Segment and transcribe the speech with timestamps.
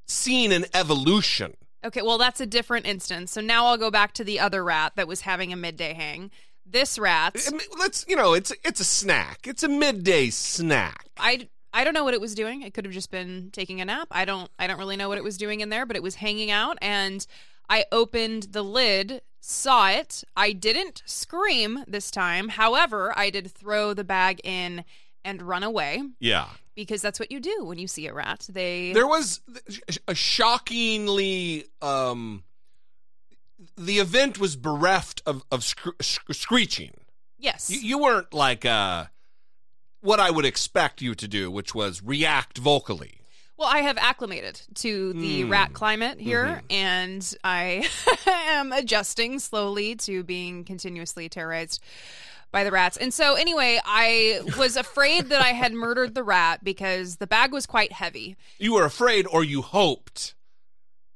[0.08, 1.56] seen an evolution.
[1.86, 3.32] Okay, well, that's a different instance.
[3.32, 6.32] So now I'll go back to the other rat that was having a midday hang.
[6.66, 7.36] This rat,
[7.78, 9.40] let's you know, it's it's a snack.
[9.46, 11.10] It's a midday snack.
[11.18, 12.62] I I don't know what it was doing.
[12.62, 14.08] It could have just been taking a nap.
[14.12, 16.16] I don't I don't really know what it was doing in there, but it was
[16.16, 17.26] hanging out and
[17.70, 20.24] I opened the lid, saw it.
[20.36, 22.50] I didn't scream this time.
[22.50, 24.84] However, I did throw the bag in
[25.26, 26.48] and run away Yeah.
[26.76, 28.46] because that's what you do when you see a rat.
[28.50, 29.40] They There was
[30.08, 32.44] a shockingly um
[33.78, 36.92] the event was bereft of of scr- sc- screeching.
[37.40, 37.70] Yes.
[37.70, 39.06] You, you weren't like uh
[40.04, 43.20] what I would expect you to do, which was react vocally.
[43.58, 45.50] Well, I have acclimated to the Mm.
[45.52, 46.66] rat climate here, Mm-hmm.
[46.72, 47.88] and I
[48.28, 51.82] am adjusting slowly to being continuously terrorized
[52.52, 52.98] by the rats.
[52.98, 57.52] And so, anyway, I was afraid that I had murdered the rat because the bag
[57.54, 58.36] was quite heavy.
[58.60, 60.36] You were afraid or you hoped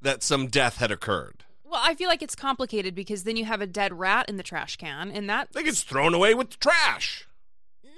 [0.01, 1.43] that some death had occurred.
[1.65, 4.43] Well, I feel like it's complicated because then you have a dead rat in the
[4.43, 7.27] trash can, and that I think it's thrown away with the trash.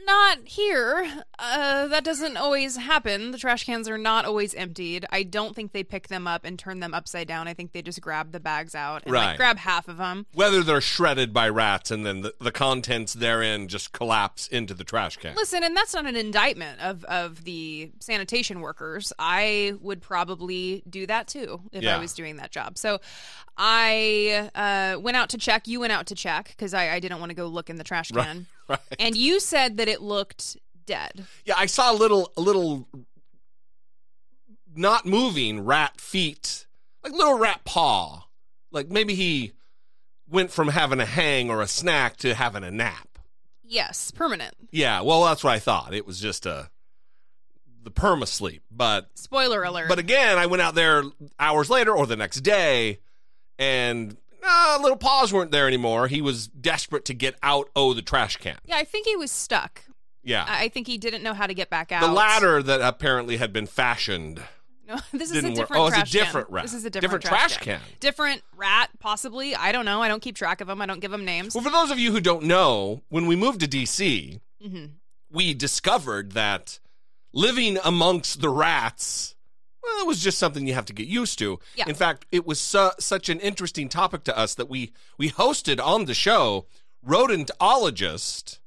[0.09, 1.07] Not here.
[1.37, 3.31] Uh, that doesn't always happen.
[3.31, 5.05] The trash cans are not always emptied.
[5.11, 7.47] I don't think they pick them up and turn them upside down.
[7.47, 9.27] I think they just grab the bags out and Right.
[9.27, 10.25] like grab half of them.
[10.33, 14.83] Whether they're shredded by rats and then the, the contents therein just collapse into the
[14.83, 15.35] trash can.
[15.35, 19.13] Listen, and that's not an indictment of of the sanitation workers.
[19.19, 21.95] I would probably do that too if Yeah.
[21.95, 22.77] I was doing that job.
[22.77, 22.99] So
[23.57, 25.67] I uh, went out to check.
[25.67, 27.83] You went out to check because I, I didn't want to go look in the
[27.83, 28.17] trash can.
[28.37, 28.45] Right.
[28.99, 31.25] And you said that it looked dead.
[31.45, 32.87] Yeah, I saw a little a little
[34.75, 36.67] not moving rat feet,
[37.03, 38.25] like little rat paw.
[38.71, 39.53] Like maybe he
[40.29, 43.07] went from having a hang or a snack to having a nap.
[43.63, 44.53] Yes, permanent.
[44.71, 45.93] Yeah, well that's what I thought.
[45.93, 46.69] It was just a
[47.83, 48.63] the perma sleep.
[48.69, 49.89] But Spoiler alert.
[49.89, 51.03] but again, I went out there
[51.39, 52.99] hours later or the next day
[53.57, 56.07] and uh, little paws weren't there anymore.
[56.07, 58.57] He was desperate to get out oh the trash can.
[58.65, 59.83] yeah, I think he was stuck.
[60.23, 60.45] Yeah.
[60.47, 62.01] I I think he didn't know how to get back out.
[62.01, 64.41] the ladder that apparently had been fashioned
[64.87, 65.57] No, this is a didn't work.
[65.69, 66.25] different Oh, it's a trash can.
[66.25, 66.63] different rat.
[66.63, 67.81] This is a different, Different trash, can.
[67.99, 69.55] Different rat, possibly.
[69.55, 70.01] I don't know.
[70.01, 70.81] I don't keep track of them.
[70.81, 71.55] I don't give them names.
[71.55, 74.85] Well, for those of you who don't know, when we moved to DC, hmm
[75.31, 76.79] we discovered that
[77.33, 79.35] living amongst the rats,
[79.83, 81.59] well, it was just something you have to get used to.
[81.75, 81.85] Yeah.
[81.87, 85.83] In fact, it was su- such an interesting topic to us that we we hosted
[85.83, 86.65] on the show
[87.05, 88.59] rodentologist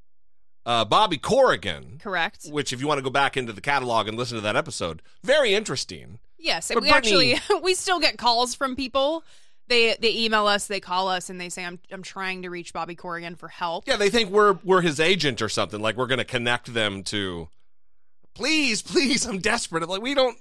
[0.65, 1.99] uh, Bobby Corrigan.
[2.03, 2.47] Correct.
[2.49, 5.03] Which, if you want to go back into the catalog and listen to that episode,
[5.23, 6.19] very interesting.
[6.39, 9.23] Yes, But we Brittany- actually we still get calls from people
[9.69, 12.73] They they email us, they call us, and they say, "I'm I'm trying to reach
[12.73, 15.81] Bobby Corrigan for help." Yeah, they think we're we're his agent or something.
[15.81, 17.49] Like we're going to connect them to.
[18.35, 19.83] Please, please, I'm desperate.
[19.85, 20.37] I'm like we don't.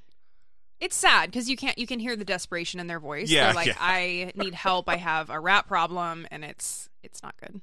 [0.81, 3.29] It's sad because you can't you can hear the desperation in their voice.
[3.29, 3.75] Yeah, They're like, yeah.
[3.79, 4.89] "I need help.
[4.89, 7.61] I have a rat problem, and it's it's not good."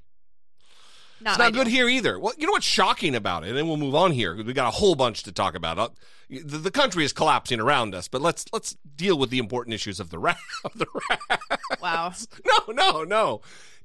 [1.20, 1.64] Not, It's not ideal.
[1.64, 2.16] good here either.
[2.16, 4.36] Well, you know what's shocking about it, and we'll move on here.
[4.36, 5.96] We got a whole bunch to talk about.
[6.30, 9.98] The, the country is collapsing around us, but let's let's deal with the important issues
[9.98, 10.38] of the rat.
[10.64, 11.60] Of the rat.
[11.82, 12.12] Wow.
[12.46, 13.40] No, no, no.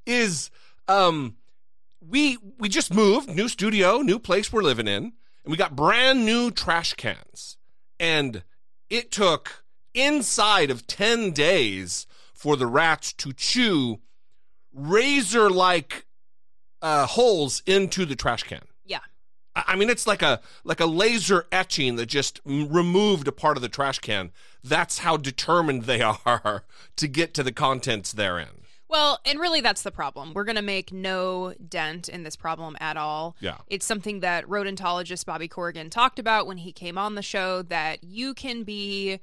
[0.05, 0.51] Is
[0.87, 1.37] um,
[2.07, 5.03] we we just moved, new studio, new place we're living in,
[5.43, 7.57] and we got brand new trash cans,
[7.99, 8.43] and
[8.93, 9.63] it took
[9.95, 13.99] inside of ten days for the rats to chew
[14.71, 16.05] razor like
[16.81, 18.61] uh, holes into the trash can.
[18.85, 18.99] Yeah.
[19.55, 23.57] I I mean, it's like a like a laser etching that just removed a part
[23.57, 24.31] of the trash can.
[24.63, 26.63] That's how determined they are
[26.95, 28.62] to get to the contents therein.
[28.93, 30.33] Well, and really that's the problem.
[30.35, 33.35] We're going to make no dent in this problem at all.
[33.39, 33.57] Yeah.
[33.65, 38.03] It's something that rodentologist Bobby Corrigan talked about when he came on the show that
[38.03, 39.19] you can be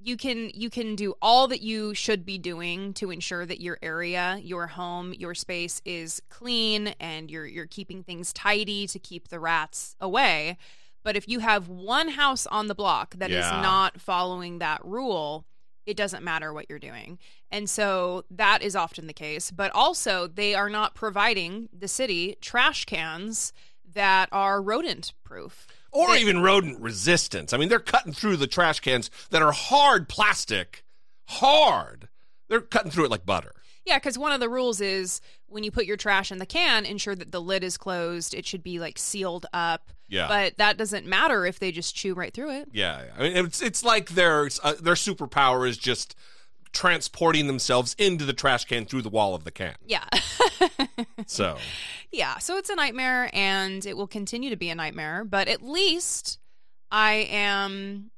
[0.00, 3.78] you can you can do all that you should be doing to ensure that your
[3.80, 9.28] area, your home, your space is clean and you're you're keeping things tidy to keep
[9.28, 10.58] the rats away.
[11.04, 13.60] But if you have one house on the block that is Yeah.
[13.62, 15.46] not following that rule,
[15.86, 17.18] it doesn't matter what you're doing.
[17.50, 19.50] And so that is often the case.
[19.50, 23.52] But also, they are not providing the city trash cans
[23.94, 25.66] that are rodent proof.
[25.92, 27.52] Or They- even rodent resistance.
[27.52, 30.84] I mean, they're cutting through the trash cans that are hard plastic,
[31.28, 32.08] hard.
[32.48, 33.52] They're cutting through it like butter.
[33.84, 36.84] Yeah, because one of the rules is when you put your trash in the can,
[36.84, 38.34] ensure that the lid is closed.
[38.34, 39.92] It should be like sealed up.
[40.08, 40.28] Yeah.
[40.28, 42.68] But that doesn't matter if they just chew right through it.
[42.72, 46.14] Yeah, I mean, it's it's like their uh, their superpower is just
[46.72, 49.74] transporting themselves into the trash can through the wall of the can.
[49.84, 50.04] Yeah.
[51.26, 51.56] So
[52.12, 52.38] yeah.
[52.38, 55.24] So it's a nightmare and it will continue to be a nightmare.
[55.24, 56.38] But at least
[56.90, 58.10] I am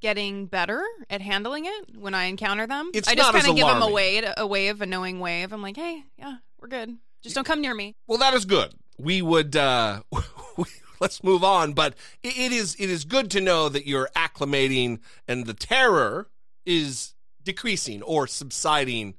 [0.00, 2.90] getting better at handling it when I encounter them.
[2.94, 3.94] It's I just kind of give them a alarming.
[3.94, 5.52] wave, a wave, a knowing wave.
[5.52, 6.96] I'm like, hey, yeah, we're good.
[7.22, 7.96] Just don't come near me.
[8.06, 8.74] Well, that is good.
[8.98, 10.02] We would uh,
[11.02, 15.46] let's move on, but it, is it is good to know that you're acclimating and
[15.46, 16.28] the terror
[16.64, 19.16] is decreasing or subsiding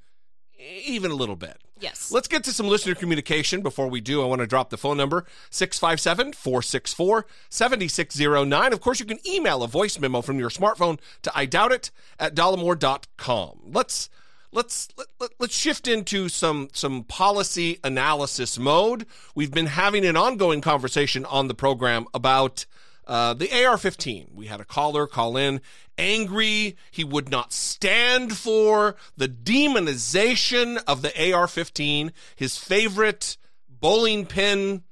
[0.57, 1.57] even a little bit.
[1.81, 2.09] Yes.
[2.09, 3.61] Let's get to some listener communication.
[3.61, 8.71] Before we do, I want to drop the phone number 657 464 7609.
[8.71, 11.91] Of course, you can email a voice memo from your smartphone to I doubt it
[12.17, 13.59] at dollemore.com.
[13.65, 14.09] Let's.
[14.53, 19.07] Let's let, let, let's shift into some some policy analysis mode.
[19.33, 22.67] We've been having an ongoing conversation on the program about
[23.07, 24.33] uh, the AR-15.
[24.33, 25.59] We had a caller call in
[25.97, 26.77] angry.
[26.91, 34.83] He would not stand for the demonization of the AR-15, his favorite bowling pin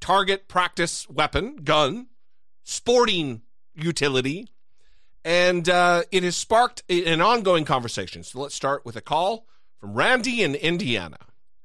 [0.00, 2.08] target practice weapon, gun,
[2.64, 3.42] sporting
[3.74, 4.48] utility.
[5.24, 8.24] And uh, it has sparked an ongoing conversation.
[8.24, 9.46] So let's start with a call
[9.78, 11.18] from Randy in Indiana.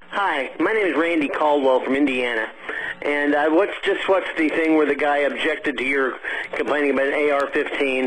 [0.10, 2.50] Hi, my name is Randy Caldwell from Indiana,
[3.02, 6.18] and uh, what's just what's the thing where the guy objected to your
[6.54, 8.06] complaining about an AR-15?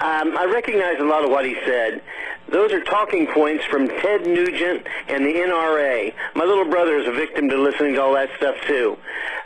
[0.00, 2.02] Um, I recognize a lot of what he said.
[2.48, 6.14] Those are talking points from Ted Nugent and the NRA.
[6.34, 8.96] My little brother is a victim to listening to all that stuff too.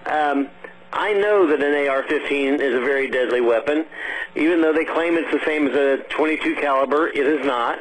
[0.07, 0.49] Um,
[0.93, 3.87] I know that an AR-15 is a very deadly weapon,
[4.35, 7.09] even though they claim it's the same as a 22 caliber.
[7.09, 7.79] It is not.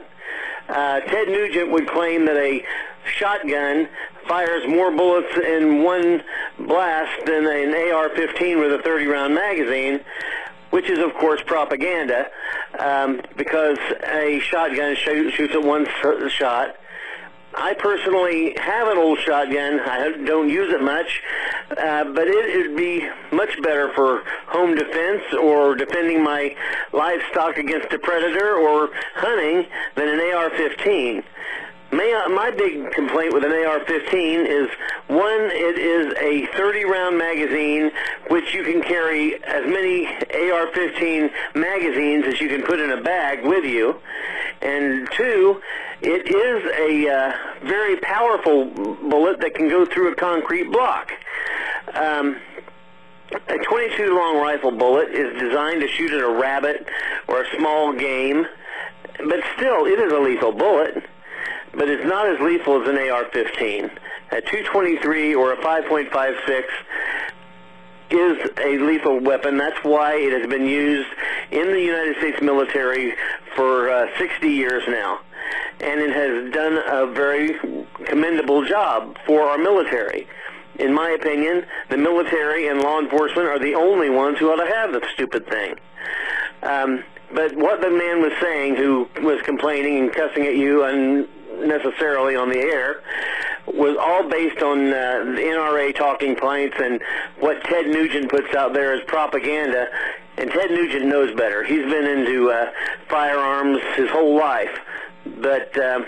[0.68, 2.64] Uh, Ted Nugent would claim that a
[3.18, 3.90] shotgun
[4.28, 6.22] fires more bullets in one
[6.60, 10.02] blast than an AR-15 with a 30-round magazine,
[10.70, 12.28] which is of course propaganda,
[12.78, 15.88] um, because a shotgun shoot, shoots at one
[16.30, 16.76] shot.
[17.54, 19.80] I personally have an old shotgun.
[19.80, 21.22] I don't use it much,
[21.72, 26.56] uh, but it would be much better for home defense or defending my
[26.94, 29.66] livestock against a predator or hunting
[29.96, 31.24] than an AR-15.
[31.92, 34.70] My, my big complaint with an AR-15 is
[35.08, 37.90] one, it is a 30-round magazine,
[38.30, 43.44] which you can carry as many AR-15 magazines as you can put in a bag
[43.44, 44.00] with you,
[44.62, 45.62] and two,
[46.02, 51.12] it is a uh, very powerful bullet that can go through a concrete block.
[51.96, 52.38] Um,
[53.48, 56.88] a 22 long rifle bullet is designed to shoot at a rabbit
[57.28, 58.46] or a small game,
[59.28, 61.04] but still, it is a lethal bullet
[61.74, 63.90] but it's not as lethal as an AR-15.
[64.32, 66.64] A 223 or a 5.56
[68.12, 69.58] is a lethal weapon.
[69.58, 71.10] That's why it has been used
[71.52, 73.14] in the United States military
[73.56, 75.20] for uh, 60 years now.
[75.82, 77.56] and it has done a very
[78.06, 80.28] commendable job for our military.
[80.78, 84.72] In my opinion, the military and law enforcement are the only ones who ought to
[84.74, 85.76] have the stupid thing.
[86.64, 90.84] Um, but what the man was saying, who was complaining and cussing at you
[91.52, 93.02] unnecessarily on the air,
[93.68, 97.02] was all based on uh, the NRA talking points and
[97.40, 99.88] what Ted Nugent puts out there as propaganda.
[100.38, 101.64] And Ted Nugent knows better.
[101.64, 102.72] He's been into uh,
[103.10, 104.80] firearms his whole life.
[105.26, 106.04] But uh,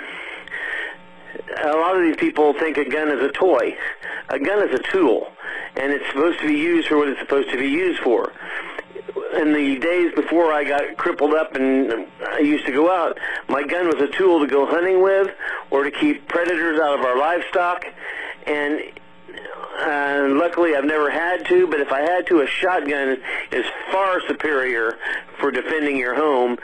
[1.63, 3.75] a lot of these people think a gun is a toy.
[4.29, 5.27] A gun is a tool,
[5.75, 8.31] and it's supposed to be used for what it's supposed to be used for
[9.33, 13.63] in the days before I got crippled up and I used to go out, my
[13.63, 15.29] gun was a tool to go hunting with
[15.69, 17.85] or to keep predators out of our livestock.
[18.45, 18.81] And
[19.79, 23.17] uh, luckily, I've never had to, but if I had to, a shotgun
[23.51, 24.97] is far superior
[25.39, 26.57] for defending your home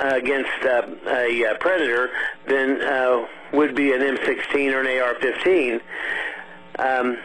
[0.00, 2.10] uh, against uh, a uh, predator
[2.46, 5.80] than uh, would be an M16 or an AR-15.
[6.78, 7.18] Um,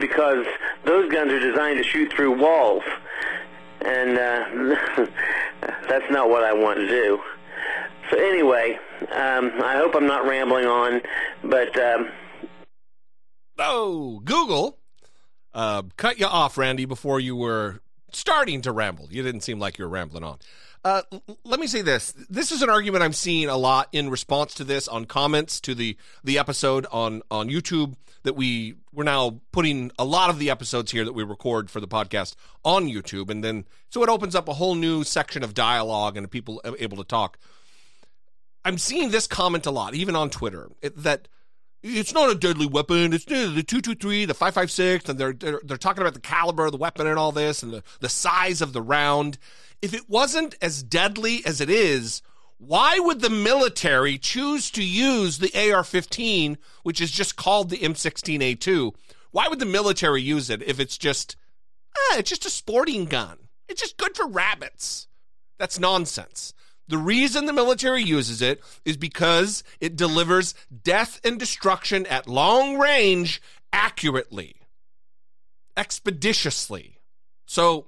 [0.00, 0.46] because
[0.84, 2.82] those guns are designed to shoot through walls
[3.84, 5.06] and uh,
[5.88, 7.20] that's not what I want to do.
[8.10, 8.78] So anyway,
[9.12, 11.00] um, I hope I'm not rambling on,
[11.44, 12.08] but um,
[13.58, 14.78] oh, Google
[15.54, 17.80] uh, cut you off, Randy, before you were
[18.12, 19.08] starting to ramble.
[19.10, 20.38] You didn't seem like you were rambling on.
[20.84, 21.02] Uh,
[21.44, 22.12] let me say this.
[22.28, 25.74] This is an argument I'm seeing a lot in response to this on comments to
[25.74, 30.50] the the episode on on YouTube that we we're now putting a lot of the
[30.50, 32.34] episodes here that we record for the podcast
[32.64, 36.28] on YouTube, and then so it opens up a whole new section of dialogue and
[36.30, 37.38] people able to talk.
[38.64, 41.28] I'm seeing this comment a lot, even on Twitter, it, that
[41.82, 43.12] it's not a deadly weapon.
[43.12, 46.14] It's the two two three, the five five six, and they're, they're they're talking about
[46.14, 49.38] the caliber of the weapon and all this, and the the size of the round
[49.82, 52.22] if it wasn't as deadly as it is,
[52.56, 57.78] why would the military choose to use the AR 15, which is just called the
[57.78, 58.94] M16A2?
[59.32, 61.34] Why would the military use it if it's just,
[61.96, 63.48] ah, it's just a sporting gun?
[63.68, 65.08] It's just good for rabbits.
[65.58, 66.54] That's nonsense.
[66.86, 72.78] The reason the military uses it is because it delivers death and destruction at long
[72.78, 74.56] range accurately,
[75.76, 76.98] expeditiously.
[77.46, 77.86] So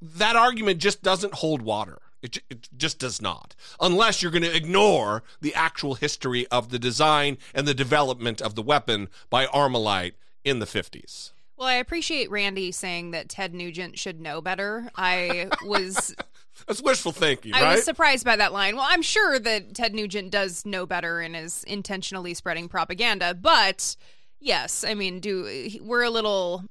[0.00, 1.98] that argument just doesn't hold water.
[2.22, 3.54] It, it just does not.
[3.80, 8.56] Unless you're going to ignore the actual history of the design and the development of
[8.56, 10.14] the weapon by Armalite
[10.44, 11.30] in the 50s.
[11.56, 14.90] Well, I appreciate Randy saying that Ted Nugent should know better.
[14.94, 16.14] I was.
[16.66, 17.74] That's wishful thinking, I right?
[17.76, 18.76] was surprised by that line.
[18.76, 23.94] Well, I'm sure that Ted Nugent does know better and is intentionally spreading propaganda, but
[24.40, 26.64] yes, I mean, do we're a little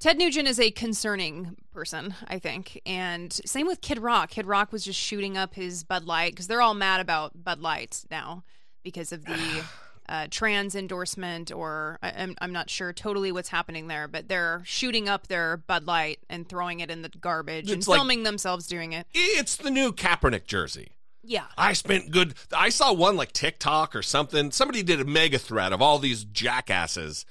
[0.00, 2.80] Ted Nugent is a concerning person, I think.
[2.86, 4.30] And same with Kid Rock.
[4.30, 7.60] Kid Rock was just shooting up his Bud Light because they're all mad about Bud
[7.60, 8.42] Light now
[8.82, 9.62] because of the
[10.08, 14.62] uh, trans endorsement, or I, am I'm not sure totally what's happening there, but they're
[14.64, 18.22] shooting up their Bud Light and throwing it in the garbage It's and like- filming
[18.22, 19.06] themselves doing it.
[19.12, 20.92] It's the new Kaepernick jersey.
[21.22, 21.44] Yeah.
[21.58, 22.32] I spent good.
[22.56, 24.50] I saw one like TikTok or something.
[24.50, 27.26] Somebody did a mega thread of all these jackasses.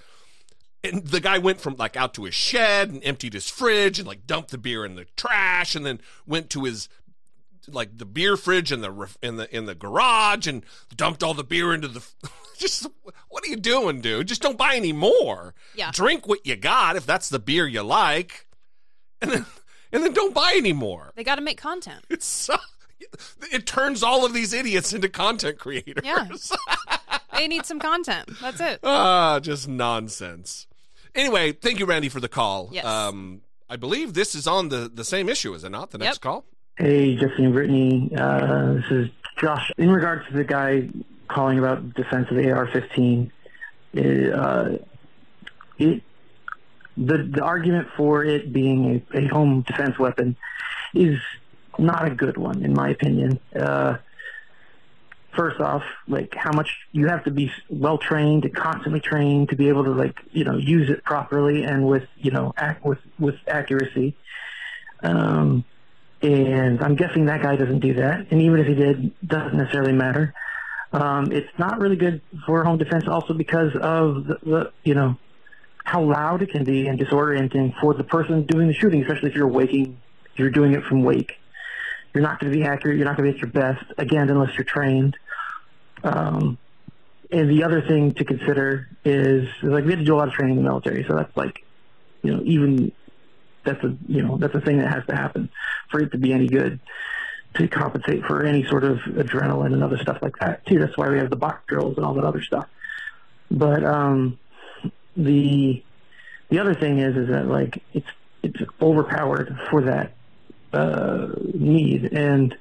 [0.84, 4.08] And the guy went from like out to his shed and emptied his fridge and
[4.08, 6.88] like dumped the beer in the trash and then went to his
[7.68, 11.44] like the beer fridge in the in the in the garage and dumped all the
[11.44, 12.04] beer into the
[12.58, 12.88] just
[13.28, 15.92] what are you doing dude just don't buy any more Yeah.
[15.92, 18.48] drink what you got if that's the beer you like
[19.22, 19.46] and then
[19.92, 22.06] and then don't buy any more They got to make content.
[22.10, 22.56] it's so
[23.52, 26.04] it turns all of these idiots into content creators.
[26.04, 26.28] Yeah.
[27.34, 28.30] They need some content.
[28.42, 28.80] That's it.
[28.84, 30.68] ah, just nonsense.
[31.16, 32.70] Anyway, thank you, Randy, for the call.
[32.72, 32.86] Yes.
[32.86, 35.92] Um, I believe this is on the, the same issue, is it not?
[35.92, 36.22] The next Yep.
[36.22, 36.46] call?
[36.78, 38.12] Hey, Jesse and Brittany.
[38.18, 39.08] Uh, this is
[39.40, 39.72] Josh.
[39.78, 40.90] In regards to the guy
[41.28, 43.30] calling about defense of the AR-15,
[43.98, 44.78] uh,
[45.78, 46.02] it
[46.98, 50.36] the the argument for it being a, a home defense weapon
[50.94, 51.18] is
[51.78, 53.40] not a good one, in my opinion.
[53.56, 53.98] Uh,
[55.40, 59.56] first off, like how much you have to be well trained and constantly trained to
[59.56, 63.00] be able to like you know use it properly and with you know ac- with
[63.18, 64.18] with accuracy.
[65.02, 65.64] Um,
[66.22, 68.28] and I'm guessing that guy doesn't do that.
[68.32, 70.34] And even if he did, doesn't necessarily matter.
[70.92, 75.16] Um, it's not really good for home defense, also because of the, the you know
[75.86, 79.36] how loud it can be and disorienting for the person doing the shooting, especially if
[79.36, 80.02] you're waking,
[80.36, 81.32] you're doing it from wake.
[82.14, 82.98] You're not going to be accurate.
[82.98, 85.16] You're not going to be at your best again unless you're trained.
[86.04, 86.58] Um,
[87.32, 90.34] and the other thing to consider is like we had to do a lot of
[90.34, 91.64] training in the military, so that's like
[92.24, 92.92] you know even
[93.64, 95.50] that's a you know that's a thing that has to happen
[95.90, 96.80] for it to be any good.
[97.56, 100.80] to compensate for any sort of adrenaline and other stuff like that too.
[100.80, 102.68] That's why we have the box drills and all that other stuff.
[103.50, 104.38] But um,
[105.18, 105.84] the
[106.50, 108.08] the other thing is is that like it's
[108.44, 110.14] it's overpowered for that
[110.74, 112.56] uh, need and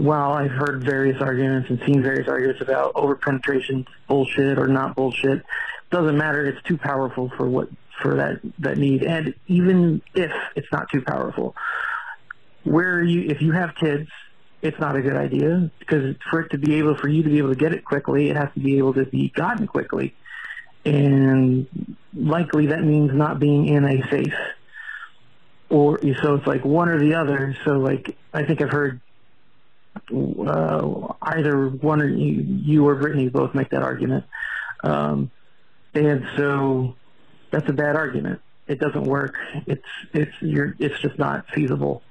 [0.00, 5.44] while I've heard various arguments and seen various arguments about overpenetration bullshit or not bullshit,
[5.90, 6.46] doesn't matter.
[6.46, 7.68] It's too powerful for what
[8.00, 9.02] for that that need.
[9.02, 11.54] And even if it's not too powerful,
[12.64, 14.08] where you if you have kids,
[14.62, 17.36] it's not a good idea because for it to be able for you to be
[17.36, 20.14] able to get it quickly, it has to be able to be gotten quickly,
[20.86, 21.66] and
[22.14, 24.34] likely that means not being in a safe.
[25.68, 27.54] Or so it's like one or the other.
[27.66, 29.02] So like I think I've heard
[30.10, 34.24] uh, either one or you, you or Brittany both make that argument.
[34.82, 35.30] Um,
[35.94, 36.94] and so
[37.50, 38.40] that's a bad argument.
[38.66, 39.36] It doesn't work.
[39.66, 42.02] It's it's you're it's just not feasible.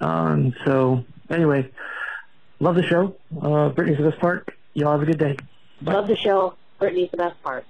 [0.00, 1.70] Um, so anyway,
[2.60, 3.16] love the show.
[3.40, 4.48] Uh, Brittany's the best part.
[4.74, 5.36] Y'all have a good day.
[5.80, 5.94] Bye.
[5.94, 6.54] Love the show.
[6.78, 7.64] Brittany's the best part.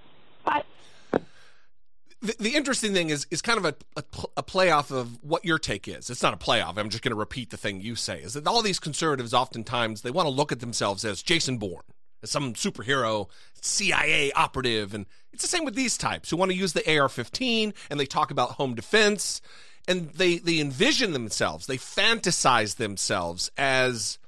[2.20, 4.02] The interesting thing is is kind of a, a,
[4.38, 6.10] a playoff of what your take is.
[6.10, 6.76] It's not a playoff.
[6.76, 8.20] I'm just going to repeat the thing you say.
[8.20, 11.84] Is that all these conservatives oftentimes they want to look at themselves as Jason Bourne,
[12.22, 13.28] as some superhero,
[13.60, 17.72] CIA operative, and it's the same with these types who want to use the AR-15
[17.88, 19.40] and they talk about home defense
[19.86, 24.18] and they they envision themselves, they fantasize themselves as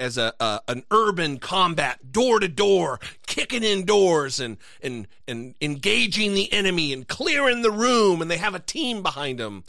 [0.00, 5.54] as a, a, an urban combat door to door kicking in doors and and and
[5.60, 9.62] engaging the enemy and clearing the room and they have a team behind them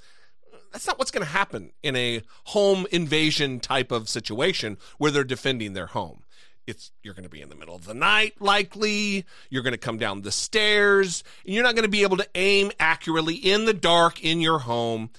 [0.72, 5.24] that's not what's going to happen in a home invasion type of situation where they're
[5.24, 6.24] defending their home.
[6.66, 9.26] It's you're going to be in the middle of the night likely.
[9.50, 12.28] You're going to come down the stairs and you're not going to be able to
[12.36, 15.10] aim accurately in the dark in your home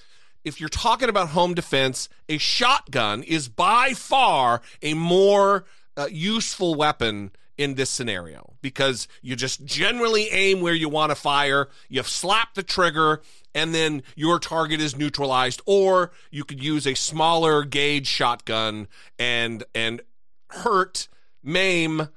[0.43, 6.75] if you're talking about home defense, a shotgun is by far a more uh, useful
[6.75, 12.01] weapon in this scenario because you just generally aim where you want to fire, you
[12.03, 13.21] slap the trigger,
[13.53, 15.61] and then your target is neutralized.
[15.65, 18.87] Or you could use a smaller gauge shotgun
[19.19, 20.01] and and
[20.49, 21.07] hurt,
[21.43, 22.09] maim,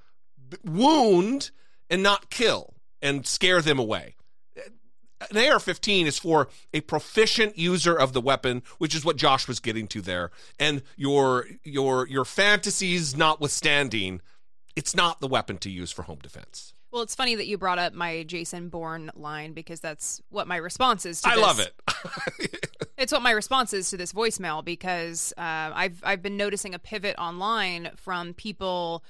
[0.65, 1.51] wound,
[1.91, 4.16] and not kill and scare them away
[5.31, 9.61] an AR-15 is for a proficient user of the weapon, which is what Josh was
[9.61, 10.31] getting to there.
[10.59, 14.21] And your your your fantasies notwithstanding,
[14.75, 16.75] it's not the weapon to use for home defense.
[16.93, 20.57] Well, it's funny that you brought up my Jason Bourne line because that's what my
[20.57, 21.43] response is to I this.
[21.43, 22.71] love it.
[22.97, 26.79] it's what my response is to this voicemail because uh, I've I've been noticing a
[26.79, 29.05] pivot online from people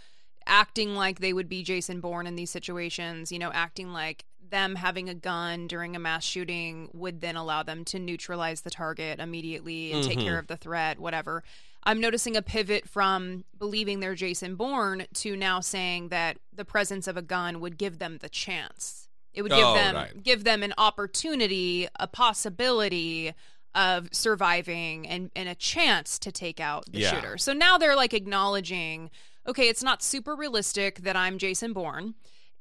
[0.46, 4.76] acting like they would be Jason Bourne in these situations, you know, acting like them
[4.76, 9.20] having a gun during a mass shooting would then allow them to neutralize the target
[9.20, 10.08] immediately and mm-hmm.
[10.08, 10.40] take care mm-hmm.
[10.40, 11.42] of the threat, whatever.
[11.84, 17.06] I'm noticing a pivot from believing they're Jason Bourne to now saying that the presence
[17.06, 19.08] of a gun would give them the chance.
[19.32, 20.22] It would give oh, them right.
[20.22, 23.34] give them an opportunity, a possibility
[23.74, 27.10] of surviving and, and a chance to take out the yeah.
[27.10, 27.38] shooter.
[27.38, 29.10] So now they're like acknowledging,
[29.46, 32.14] okay, it's not super realistic that I'm Jason Bourne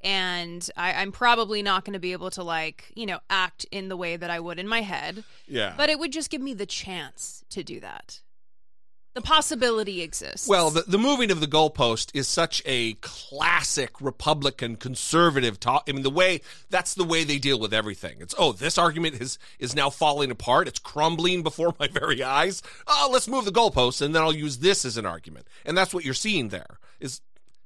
[0.06, 3.88] and I, am probably not going to be able to like you know act in
[3.88, 5.24] the way that I would in my head.
[5.48, 5.74] Yeah.
[5.76, 8.20] But it would just give me the chance to do that.
[9.14, 10.46] The possibility exists.
[10.46, 15.84] Well, the, the moving of the goalpost is such a classic Republican conservative talk.
[15.88, 18.18] I mean, the way that's the way they deal with everything.
[18.20, 20.68] It's oh, this argument is is now falling apart.
[20.68, 22.62] It's crumbling before my very eyes.
[22.86, 25.48] Oh, let's move the goalpost, and then I'll use this as an argument.
[25.64, 26.78] And that's what you're seeing there.
[27.00, 27.20] Is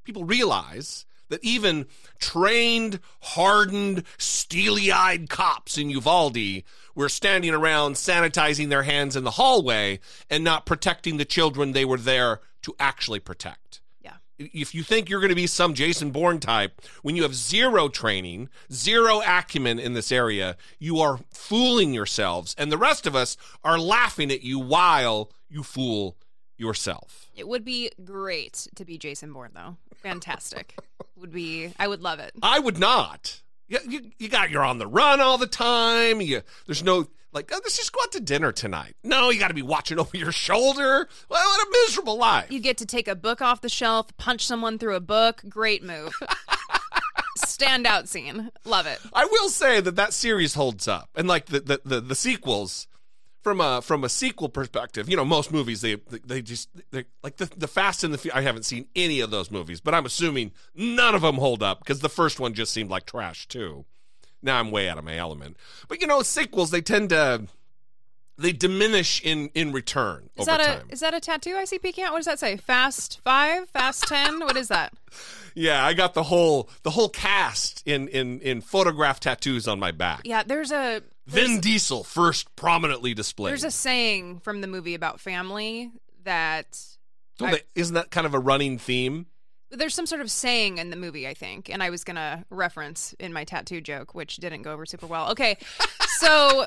[0.04, 1.86] people realize that even
[2.18, 6.62] trained, hardened, steely eyed cops in Uvalde
[6.94, 11.84] were standing around sanitizing their hands in the hallway and not protecting the children they
[11.84, 13.80] were there to actually protect.
[14.02, 14.16] Yeah.
[14.38, 17.88] If you think you're going to be some Jason Bourne type, when you have zero
[17.88, 22.54] training, zero acumen in this area, you are fooling yourselves.
[22.58, 26.16] And the rest of us are laughing at you while you fool
[26.60, 27.30] yourself.
[27.34, 29.76] It would be great to be Jason Bourne, though.
[30.02, 30.76] Fantastic.
[31.16, 31.72] would be.
[31.78, 32.32] I would love it.
[32.42, 33.42] I would not.
[33.68, 36.20] You, you, you got you're on the run all the time.
[36.20, 38.96] You there's no like oh, let's just go out to dinner tonight.
[39.04, 41.08] No, you got to be watching over your shoulder.
[41.28, 42.50] Well, what a miserable life.
[42.50, 45.42] You get to take a book off the shelf, punch someone through a book.
[45.48, 46.12] Great move.
[47.38, 48.50] Standout scene.
[48.64, 48.98] Love it.
[49.12, 52.88] I will say that that series holds up, and like the the the, the sequels
[53.42, 57.36] from a from a sequel perspective, you know, most movies they they just they like
[57.36, 60.52] the the Fast and the I haven't seen any of those movies, but I'm assuming
[60.74, 63.84] none of them hold up because the first one just seemed like trash too.
[64.42, 65.56] Now I'm way out of my element.
[65.88, 67.46] But you know, sequels they tend to
[68.40, 70.88] they diminish in in return Is over that a time.
[70.90, 72.12] is that a tattoo I see peeking out?
[72.12, 72.56] What does that say?
[72.56, 74.40] Fast five, fast ten?
[74.40, 74.92] What is that?
[75.54, 79.92] yeah, I got the whole the whole cast in in in photograph tattoos on my
[79.92, 80.22] back.
[80.24, 83.50] Yeah, there's a Vin Diesel first prominently displayed.
[83.50, 85.90] there's a saying from the movie about family
[86.24, 86.78] that
[87.38, 89.26] they- isn't that kind of a running theme?
[89.72, 93.14] there's some sort of saying in the movie, I think, and I was gonna reference
[93.20, 95.30] in my tattoo joke, which didn't go over super well.
[95.30, 95.56] Okay,
[96.18, 96.66] so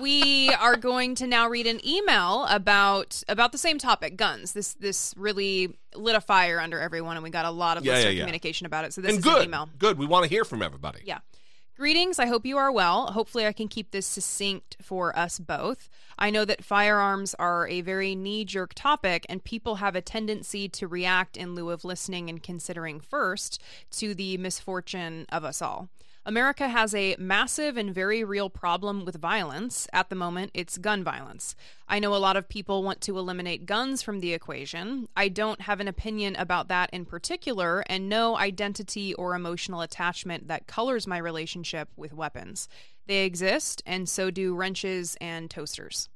[0.00, 4.52] we are going to now read an email about about the same topic, guns.
[4.52, 7.92] This this really lit a fire under everyone, and we got a lot of Yeah,
[7.92, 8.22] listener yeah, yeah.
[8.22, 8.92] communication about it.
[8.94, 9.68] So this and is good, an email.
[9.78, 9.98] good.
[9.98, 11.02] We want to hear from everybody.
[11.04, 11.18] Yeah.
[11.80, 12.18] Greetings.
[12.18, 13.06] I hope you are well.
[13.12, 15.88] Hopefully, I can keep this succinct for us both.
[16.18, 20.68] I know that firearms are a very knee jerk topic, and people have a tendency
[20.68, 23.62] to react in lieu of listening and considering first
[23.92, 25.88] to the misfortune of us all.
[26.26, 29.88] America has a massive and very real problem with violence.
[29.90, 31.56] At the moment, it's gun violence.
[31.88, 35.08] I know a lot of people want to eliminate guns from the equation.
[35.16, 40.46] I don't have an opinion about that in particular, and no identity or emotional attachment
[40.48, 42.68] that colors my relationship with weapons.
[43.06, 46.10] They exist, and so do wrenches and toasters.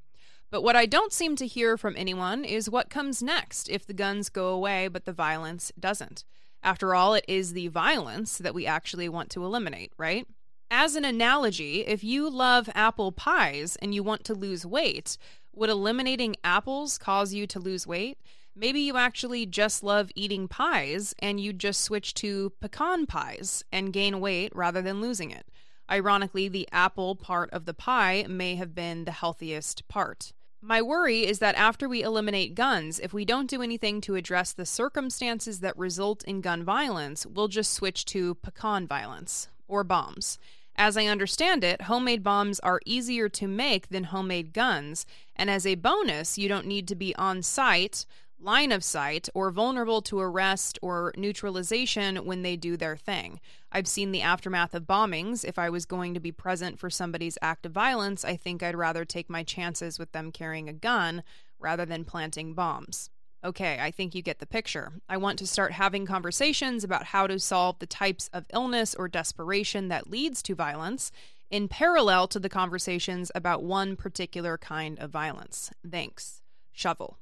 [0.51, 3.95] But what I don't seem to hear from anyone is what comes next if the
[3.95, 6.25] guns go away but the violence doesn't.
[6.65, 10.27] After all, it is the violence that we actually want to eliminate, right?
[10.71, 15.19] As an analogy, if you love apple pies and you want to lose weight,
[15.53, 18.19] would eliminating apples cause you to lose weight?
[18.57, 23.93] Maybe you actually just love eating pies and you just switch to pecan pies and
[23.93, 25.47] gain weight rather than losing it.
[25.91, 30.33] Ironically, the apple part of the pie may have been the healthiest part.
[30.67, 34.55] My worry is that after we eliminate guns, if we don't do anything to address
[34.55, 40.39] the circumstances that result in gun violence, we'll just switch to pecan violence or bombs.
[40.75, 45.05] As I understand it, homemade bombs are easier to make than homemade guns,
[45.37, 48.07] and as a bonus, you don't need to be on site,
[48.45, 53.41] line of sight, or vulnerable to arrest or neutralization when they do their thing.
[53.73, 55.45] I've seen the aftermath of bombings.
[55.45, 58.77] If I was going to be present for somebody's act of violence, I think I'd
[58.77, 61.23] rather take my chances with them carrying a gun
[61.59, 63.11] rather than planting bombs.
[63.45, 64.93] Okay, I think you get the picture.
[65.09, 69.09] I want to start having conversations about how to solve the types of illness or
[69.09, 71.11] desperation that leads to violence
[71.51, 75.71] in parallel to the conversations about one particular kind of violence.
[75.89, 76.43] Thanks.
[76.73, 77.19] Shovel.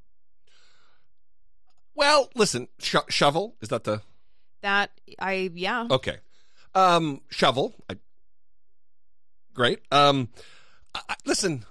[1.95, 4.03] Well, listen, sho shovel is that the
[4.63, 5.87] That I yeah.
[5.91, 6.19] okay?
[6.75, 7.75] Um, shovel.
[7.91, 7.97] I,
[9.55, 9.81] great.
[9.91, 10.29] Um,
[10.95, 11.65] I, listen,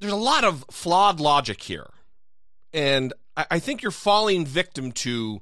[0.00, 1.88] there's a lot of flawed logic here,
[2.72, 5.40] and I, I think you're falling victim to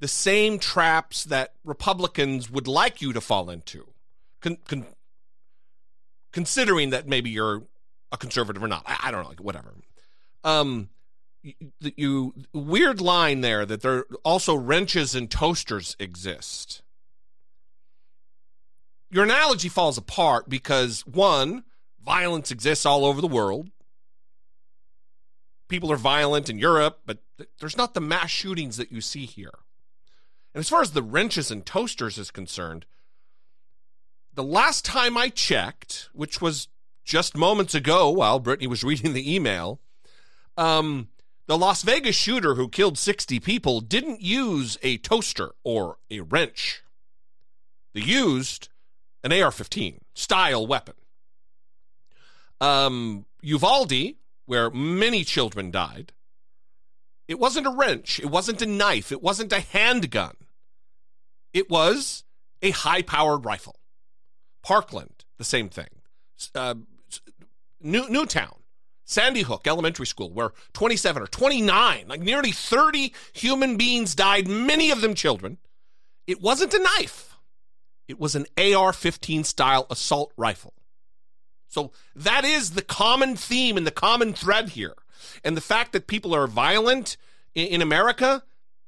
[0.00, 3.86] the same traps that Republicans would like you to fall into.
[4.40, 4.86] Con, con,
[6.32, 7.62] considering that maybe you're
[8.12, 9.74] a conservative or not, I, I don't know, like whatever.
[10.42, 10.88] Um,
[11.42, 11.54] you,
[11.96, 16.82] you weird line there that there also wrenches and toasters exist.
[19.10, 21.64] Your analogy falls apart because one,
[22.04, 23.70] violence exists all over the world.
[25.68, 29.26] People are violent in Europe, but th- there's not the mass shootings that you see
[29.26, 29.58] here.
[30.54, 32.86] And as far as the wrenches and toasters is concerned,
[34.34, 36.68] the last time I checked, which was
[37.04, 39.80] just moments ago while Brittany was reading the email,
[40.56, 41.08] um,
[41.50, 46.80] the Las Vegas shooter who killed 60 people didn't use a toaster or a wrench.
[47.92, 48.68] They used
[49.24, 50.94] an AR 15 style weapon.
[52.60, 54.14] Um, Uvalde,
[54.46, 56.12] where many children died,
[57.26, 60.36] it wasn't a wrench, it wasn't a knife, it wasn't a handgun.
[61.52, 62.22] It was
[62.62, 63.80] a high powered rifle.
[64.62, 65.88] Parkland, the same thing.
[66.54, 66.76] Uh,
[67.80, 68.59] New, Newtown,
[69.10, 74.92] Sandy Hook Elementary School, where 27 or 29, like nearly 30 human beings died, many
[74.92, 75.58] of them children.
[76.28, 77.36] It wasn't a knife,
[78.06, 80.74] it was an AR 15 style assault rifle.
[81.66, 84.94] So that is the common theme and the common thread here.
[85.42, 87.16] And the fact that people are violent
[87.52, 88.44] in, in America,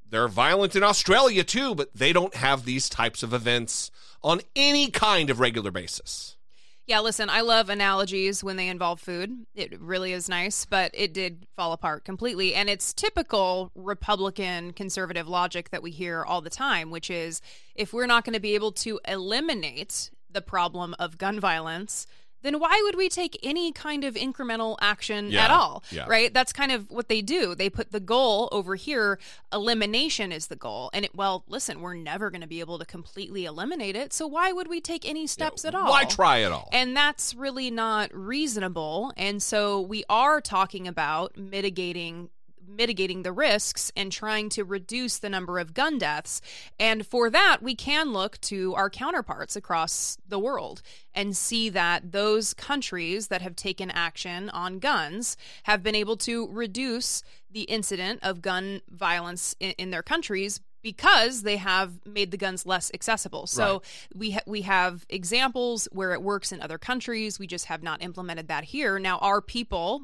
[0.08, 3.90] they're violent in Australia too, but they don't have these types of events
[4.22, 6.36] on any kind of regular basis.
[6.84, 9.46] Yeah, listen, I love analogies when they involve food.
[9.54, 12.54] It really is nice, but it did fall apart completely.
[12.54, 17.40] And it's typical Republican conservative logic that we hear all the time, which is
[17.76, 22.06] if we're not going to be able to eliminate the problem of gun violence,
[22.42, 25.82] then why would we take any kind of incremental action Yeah, at all?
[25.90, 26.04] yeah.
[26.06, 26.32] Right?
[26.32, 27.54] That's kind of what they do.
[27.54, 29.18] They put the goal over here.
[29.52, 30.90] Elimination is the goal.
[30.92, 34.12] And it, well, listen, we're never going to be able to completely eliminate it.
[34.12, 35.90] So why would we take any steps at all?
[35.90, 36.68] Why try at all?
[36.72, 39.12] And that's really not reasonable.
[39.16, 42.30] And so we are talking about mitigating
[42.66, 46.40] mitigating the risks and trying to reduce the number of gun deaths.
[46.78, 50.82] And for that, we can look to our counterparts across the world
[51.14, 56.48] and see that those countries that have taken action on guns have been able to
[56.50, 62.36] reduce the incident of gun violence in, in their countries because they have made the
[62.36, 63.46] guns less accessible.
[63.46, 63.82] So Right.
[64.16, 67.38] we ha- we have examples where it works in other countries.
[67.38, 68.98] We just have not implemented that here.
[68.98, 70.02] Now, our people,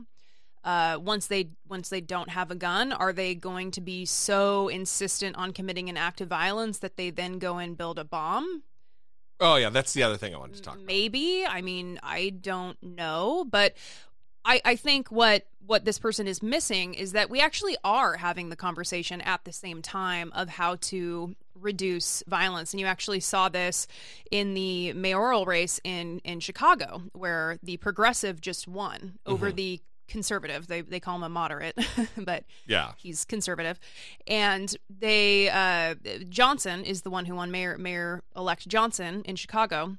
[0.64, 4.68] uh, once they once they don't have a gun, are they going to be so
[4.68, 8.62] insistent on committing an act of violence that they then go and build a bomb?
[9.40, 10.86] oh yeah, that's the other thing I wanted to talk about.
[10.86, 11.44] Maybe.
[11.46, 13.74] I mean, I don't know, but
[14.44, 18.48] I, I think what what this person is missing is that we actually are having
[18.48, 22.72] the conversation at the same time of how to reduce violence.
[22.72, 23.86] And you actually saw this
[24.30, 30.66] in the mayoral race in in Chicago, where the progressive just won over the conservative.
[30.66, 31.78] They they call him a moderate,
[32.16, 32.92] but Yeah.
[32.96, 33.78] he's conservative.
[34.26, 35.94] And they uh
[36.28, 39.96] johnson is the one who won mayor mayor elect johnson in chicago.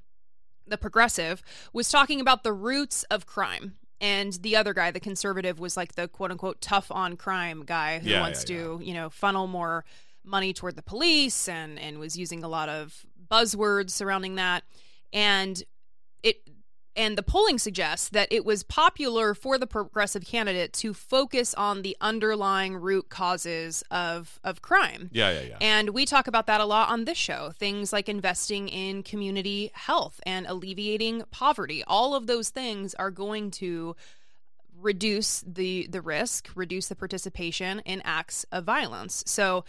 [0.67, 1.41] The progressive
[1.73, 3.75] was talking about the roots of crime.
[4.01, 7.99] And the other guy the conservative was like the quote unquote tough on crime guy
[7.99, 9.83] who Yeah, wants yeah, to you know funnel more
[10.25, 14.63] money toward the police and and was using a lot of buzzwords surrounding that.
[15.13, 15.61] And
[16.23, 16.37] it
[16.99, 21.81] and the polling suggests that it was popular for the progressive candidate to focus on
[21.81, 25.09] the underlying root causes of of crime.
[25.13, 25.57] Yeah, yeah, yeah.
[25.61, 27.53] And we talk about that a lot on this show.
[27.57, 31.85] Things like investing in community health and alleviating poverty.
[31.87, 33.95] All of those things are going to
[34.77, 39.23] reduce the the risk, reduce the participation in acts of violence.
[39.25, 39.63] So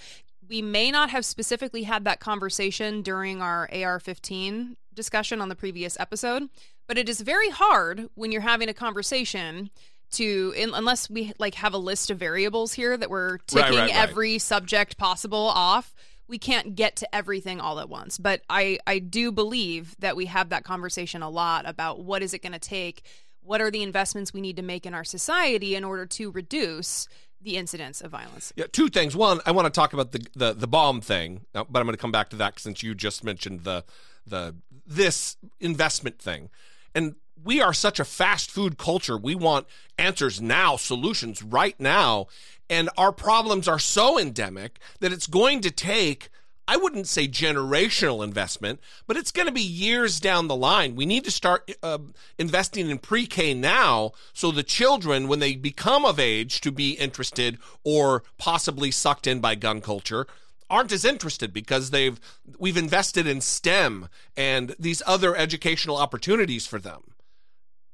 [0.49, 5.99] we may not have specifically had that conversation during our AR15 discussion on the previous
[6.01, 6.49] episode,
[6.91, 9.71] but it is very hard when you're having a conversation
[10.11, 13.91] to in, unless we like have a list of variables here that we're ticking right,
[13.93, 13.95] right.
[13.95, 15.95] every subject possible off
[16.27, 20.27] we can't get to everything all at once but i i do believe that we
[20.27, 23.07] have that conversation a lot about what is it going to take
[23.41, 27.07] what are the investments we need to make in our society in order to reduce
[27.41, 29.15] the incidence of violence Yeah, two things.
[29.15, 31.97] One, I want to talk about the the, the bomb thing, uh, but I'm going
[31.97, 33.85] to come back to that since you just mentioned the
[34.27, 36.51] the this investment thing.
[36.95, 39.17] And we are such a fast food culture.
[39.17, 39.67] We want
[39.99, 42.27] answers now, solutions right now,
[42.69, 46.31] and our problems are so endemic that it's going to take
[46.71, 50.95] I wouldn't say generational investment, but it's going to be years down the line.
[50.95, 51.99] We need to start uh,
[52.39, 56.93] investing in pre K now so the children, when they become of age to be
[56.93, 60.29] interested or possibly sucked in by gun culture,
[60.71, 62.19] aren't as interested because they've
[62.59, 67.15] we've invested in STEM and these other educational opportunities for them.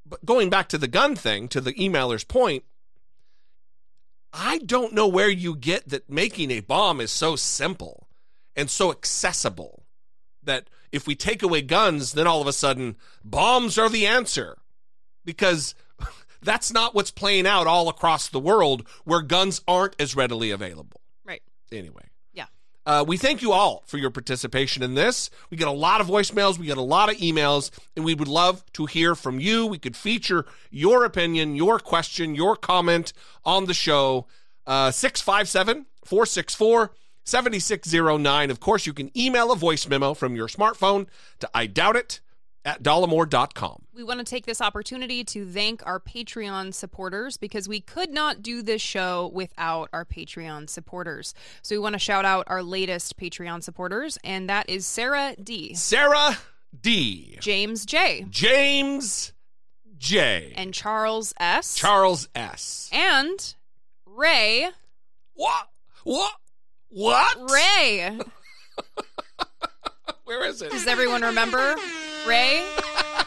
[0.05, 2.63] But going back to the gun thing, to the emailer's point,
[4.33, 8.07] I don't know where you get that making a bomb is so simple
[8.55, 9.85] and so accessible
[10.43, 14.59] that if we take away guns, then all of a sudden bombs are the answer.
[15.25, 15.75] Because
[16.43, 21.01] that's not what's playing out all across the world where guns aren't as readily available.
[21.25, 22.05] right Anyway.
[22.87, 25.29] Uh, we thank you all for your participation in this.
[25.51, 28.29] We get a lot of voicemails, we get a lot of emails, and we would
[28.29, 29.67] love to hear from you.
[29.67, 33.13] We could feature your opinion, your question, your comment
[33.45, 34.27] on the show.
[34.67, 36.93] Uh, 657 464
[37.25, 38.51] 7609.
[38.51, 41.09] Of course, you can email a voice memo from your smartphone
[41.41, 42.21] to I doubt it
[42.67, 43.85] at dollemore.com.
[43.95, 48.43] we want to take this opportunity to thank our Patreon supporters because we could not
[48.43, 51.33] do this show without our Patreon supporters.
[51.63, 55.75] So we want to shout out our latest Patreon supporters, and that is Sarah D,
[55.75, 56.37] Sarah
[56.79, 57.39] D.
[57.41, 59.33] James J, James
[59.97, 60.53] J.
[60.57, 62.91] and Charles S, Charles S.
[62.93, 63.55] and
[64.05, 64.69] Ray.
[65.35, 65.69] What?
[66.03, 66.33] What?
[66.89, 67.51] What?
[67.51, 68.19] Ray.
[70.25, 70.73] Where is it?
[70.73, 71.77] Does everyone remember
[72.27, 72.67] Ray?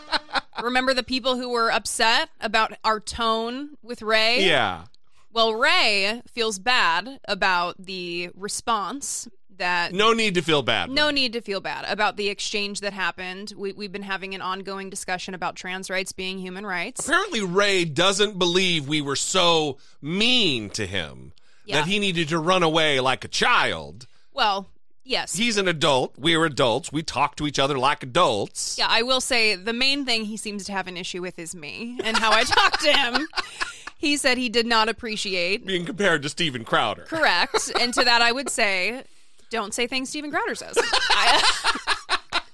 [0.64, 4.46] Remember the people who were upset about our tone with Ray?
[4.46, 4.86] Yeah.
[5.32, 10.90] Well, Ray feels bad about the response that No need to feel bad.
[10.90, 13.54] no need to feel bad about the exchange that happened.
[13.58, 17.06] We, we've been having an ongoing discussion about trans rights being human rights.
[17.08, 21.34] Apparently, Ray doesn't believe we were so mean to him
[21.66, 21.80] Yeah.
[21.82, 24.08] that he needed to run away like a child.
[24.34, 24.68] Well,
[25.10, 25.36] Yes.
[25.36, 26.13] He's an adult.
[26.19, 26.91] We're adults.
[26.91, 28.76] We talk to each other like adults.
[28.78, 31.56] Yeah, I will say the main thing he seems to have an issue with is
[31.56, 33.28] me and how I talk to him.
[33.98, 35.65] He said he did not appreciate.
[35.65, 37.06] Being compared to Steven Crowder.
[37.06, 37.72] Correct.
[37.82, 39.04] And to that, I would say,
[39.50, 40.78] don't say things Steven Crowder says.
[40.78, 41.80] I-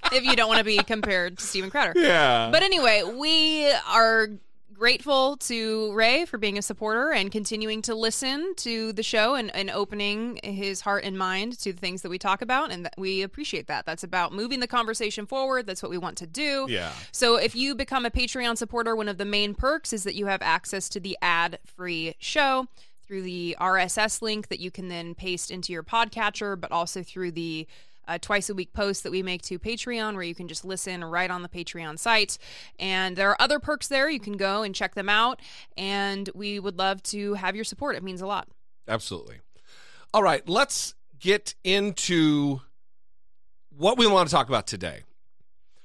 [0.12, 1.92] if you don't want to be compared to Steven Crowder.
[1.94, 2.48] Yeah.
[2.50, 4.28] But anyway, we are
[4.78, 9.54] grateful to Ray for being a supporter and continuing to listen to the show and,
[9.54, 12.70] and opening his heart and mind to the things that we talk about.
[12.70, 13.86] And that we appreciate that.
[13.86, 15.66] That's about moving the conversation forward.
[15.66, 16.66] That's what we want to do.
[16.68, 16.92] Yeah.
[17.12, 20.26] So if you become a Patreon supporter, one of the main perks is that you
[20.26, 22.66] have access to the ad free show
[23.06, 27.30] through the RSS link that you can then paste into your podcatcher, but also through
[27.30, 27.66] the
[28.08, 31.04] uh, twice a week posts that we make to Patreon where you can just listen
[31.04, 32.38] right on the Patreon site.
[32.78, 34.08] And there are other perks there.
[34.08, 35.40] You can go and check them out.
[35.76, 37.96] And we would love to have your support.
[37.96, 38.48] It means a lot.
[38.88, 39.36] Absolutely.
[40.14, 42.60] All right, let's get into
[43.76, 45.02] what we want to talk about today.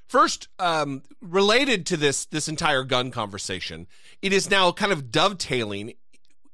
[0.08, 3.88] First, um, related to this this entire gun conversation,
[4.22, 5.94] it is now kind of dovetailing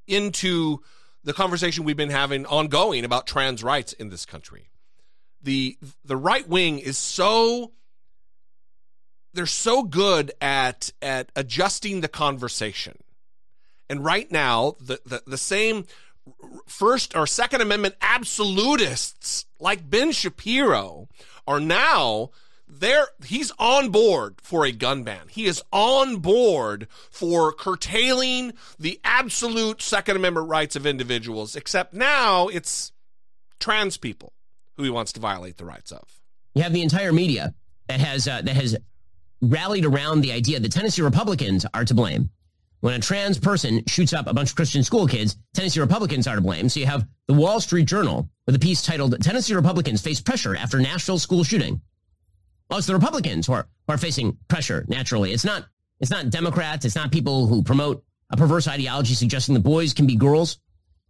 [0.08, 0.80] into
[1.24, 4.67] the conversation we've been having ongoing about trans rights in this country.
[5.48, 7.72] The the right wing is so
[9.34, 12.98] they're so good at at adjusting the conversation.
[13.90, 15.86] And right now, the, the, the same
[16.68, 21.08] First or Second Amendment absolutists like Ben Shapiro
[21.48, 22.32] are now
[22.68, 25.30] there he's on board for a gun ban.
[25.30, 32.50] He is on board for curtailing the absolute Second Amendment rights of individuals, except now
[32.50, 32.92] it's
[33.62, 34.34] trans people
[34.78, 36.04] who he wants to violate the rights of.
[36.56, 37.54] You have the entire media
[37.88, 38.78] that has uh, that has
[39.42, 42.30] rallied around the idea that Tennessee Republicans are to blame.
[42.80, 46.36] When a trans person shoots up a bunch of Christian school kids, Tennessee Republicans are
[46.36, 46.70] to blame.
[46.70, 50.56] So you have the Wall Street Journal with a piece titled "Tennessee Republicans Face Pressure
[50.56, 51.82] After Nashville School Shooting."
[52.70, 54.86] Well, it's the Republicans who are, who are facing pressure.
[54.88, 55.66] Naturally, it's not
[56.00, 56.86] it's not Democrats.
[56.86, 60.60] It's not people who promote a perverse ideology suggesting the boys can be girls.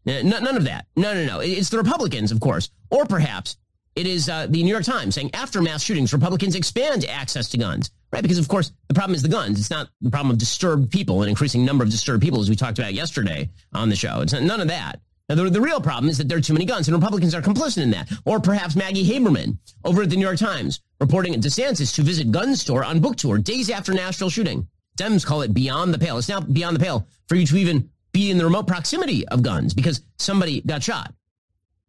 [0.07, 0.85] Uh, None, of that.
[0.95, 1.39] No, no, no.
[1.39, 3.57] It's the Republicans, of course, or perhaps
[3.95, 7.57] it is uh, the New York Times saying after mass shootings, Republicans expand access to
[7.57, 7.91] guns.
[8.13, 8.21] Right?
[8.21, 9.59] Because of course the problem is the guns.
[9.59, 12.55] It's not the problem of disturbed people, an increasing number of disturbed people, as we
[12.55, 14.21] talked about yesterday on the show.
[14.21, 15.01] It's none of that.
[15.27, 17.41] Now, the, the real problem is that there are too many guns, and Republicans are
[17.41, 18.09] complicit in that.
[18.23, 22.31] Or perhaps Maggie Haberman over at the New York Times reporting at DeSantis to visit
[22.31, 24.67] gun store on book tour days after Nashville shooting.
[24.97, 26.17] Dems call it beyond the pale.
[26.17, 29.43] It's now beyond the pale for you to even be in the remote proximity of
[29.43, 31.13] guns because somebody got shot.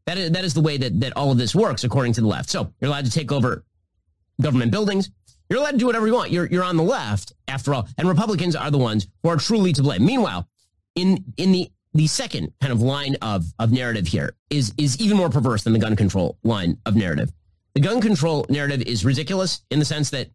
[0.07, 2.27] That is, that is the way that, that all of this works, according to the
[2.27, 2.51] left.
[2.51, 3.65] So you're allowed to take over
[4.41, 5.11] government buildings.
[5.49, 6.31] You're allowed to do whatever you want.
[6.31, 7.89] You're, you're on the left, after all.
[7.97, 10.05] And Republicans are the ones who are truly to blame.
[10.05, 10.47] Meanwhile,
[10.95, 15.17] in, in the, the second kind of line of, of narrative here is, is even
[15.17, 17.33] more perverse than the gun control line of narrative.
[17.75, 20.29] The gun control narrative is ridiculous in the sense that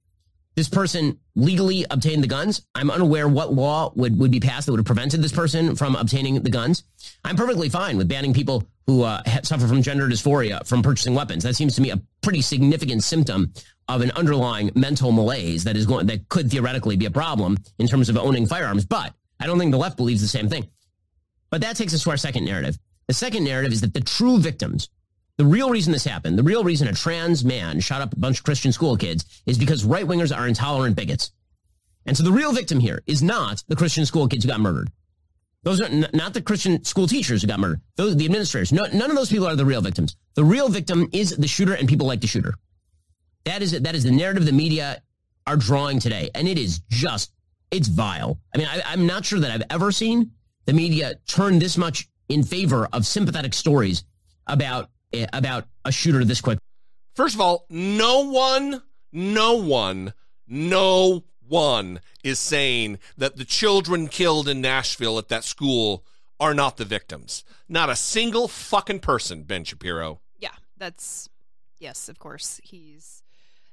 [0.55, 2.65] this person legally obtained the guns.
[2.75, 5.95] I'm unaware what law would, would be passed that would have prevented this person from
[5.95, 6.83] obtaining the guns.
[7.23, 11.43] I'm perfectly fine with banning people who uh, suffer from gender dysphoria from purchasing weapons.
[11.43, 13.53] That seems to me a pretty significant symptom
[13.87, 17.87] of an underlying mental malaise that is going that could theoretically be a problem in
[17.87, 18.85] terms of owning firearms.
[18.85, 20.67] But I don't think the left believes the same thing.
[21.49, 22.77] But that takes us to our second narrative.
[23.07, 24.89] The second narrative is that the true victims,
[25.37, 28.39] the real reason this happened, the real reason a trans man shot up a bunch
[28.39, 31.31] of Christian school kids is because right wingers are intolerant bigots.
[32.05, 34.91] And so the real victim here is not the Christian school kids who got murdered.
[35.63, 37.81] Those are n- not the Christian school teachers who got murdered.
[37.95, 38.73] Those, the administrators.
[38.73, 40.17] No, none of those people are the real victims.
[40.35, 42.53] The real victim is the shooter and people like the shooter.
[43.45, 45.01] That is That is the narrative the media
[45.47, 46.29] are drawing today.
[46.35, 47.31] And it is just,
[47.71, 48.37] it's vile.
[48.53, 50.31] I mean, I, I'm not sure that I've ever seen
[50.65, 54.03] the media turn this much in favor of sympathetic stories
[54.47, 56.59] about, Eh, about a shooter this quick.
[57.15, 60.13] First of all, no one, no one,
[60.47, 66.03] no one is saying that the children killed in Nashville at that school
[66.39, 67.43] are not the victims.
[67.69, 70.21] Not a single fucking person, Ben Shapiro.
[70.39, 71.29] Yeah, that's
[71.79, 72.59] yes, of course.
[72.63, 73.22] He's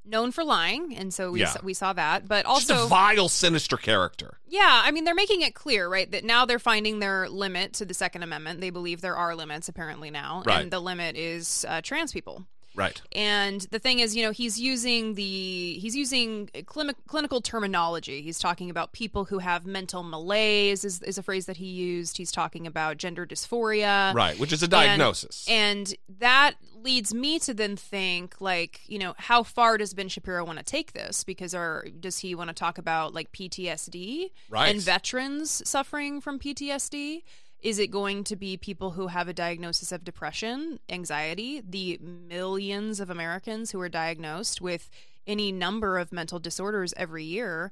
[0.05, 1.51] known for lying, and so we Yeah.
[1.51, 2.27] saw, we saw that.
[2.27, 4.39] But Just also, a vile, sinister character.
[4.49, 7.85] yeah, I mean, they're making it clear, right, that now they're finding their limit to
[7.85, 8.61] the Second Amendment.
[8.61, 10.63] They believe there are limits apparently now, Right.
[10.63, 12.47] and the limit is uh, trans people.
[12.81, 13.01] Right.
[13.13, 18.23] And the thing is, you know, he's using the he's using clini- clinical terminology.
[18.23, 22.17] He's talking about people who have mental malaise is, is a phrase that he used.
[22.17, 24.15] He's talking about gender dysphoria.
[24.15, 25.47] Right, which is a And- diagnosis.
[25.49, 30.45] And, that leads me to then think like, you know, how far does Ben Shapiro
[30.45, 31.25] want to take this?
[31.25, 34.71] Because or does he want to talk about like PTSD Right.
[34.75, 37.23] and veterans suffering from PTSD?
[37.63, 43.01] Is it going to be people who have a diagnosis of depression, anxiety, the millions
[43.01, 44.89] of Americans who are diagnosed with
[45.27, 47.71] any number of mental disorders every year?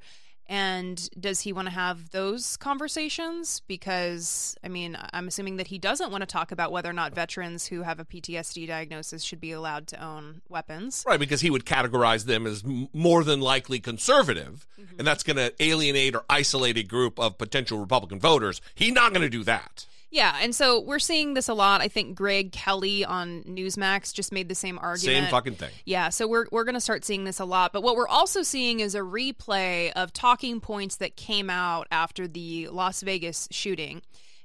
[0.49, 3.61] And does he want to have those conversations?
[3.66, 7.14] Because, I mean, I'm assuming that he doesn't want to talk about whether or not
[7.14, 11.05] veterans who have a PTSD diagnosis should be allowed to own weapons.
[11.07, 14.99] Right, because he would categorize them as more than likely conservative, mm-hmm.
[14.99, 18.62] and that's going to alienate or isolate a group of potential Republican voters.
[18.74, 19.86] He's not going to do that.
[20.11, 21.80] Yeah, and so we're seeing this a lot.
[21.80, 25.24] I think Greg Kelly on Newsmax just made the same argument.
[25.24, 25.70] Same fucking thing.
[25.84, 27.72] Yeah, so we're we're going to start seeing this a lot.
[27.72, 32.26] But what we're also seeing is a replay of talking points that came out after
[32.26, 34.02] the Las Vegas shooting.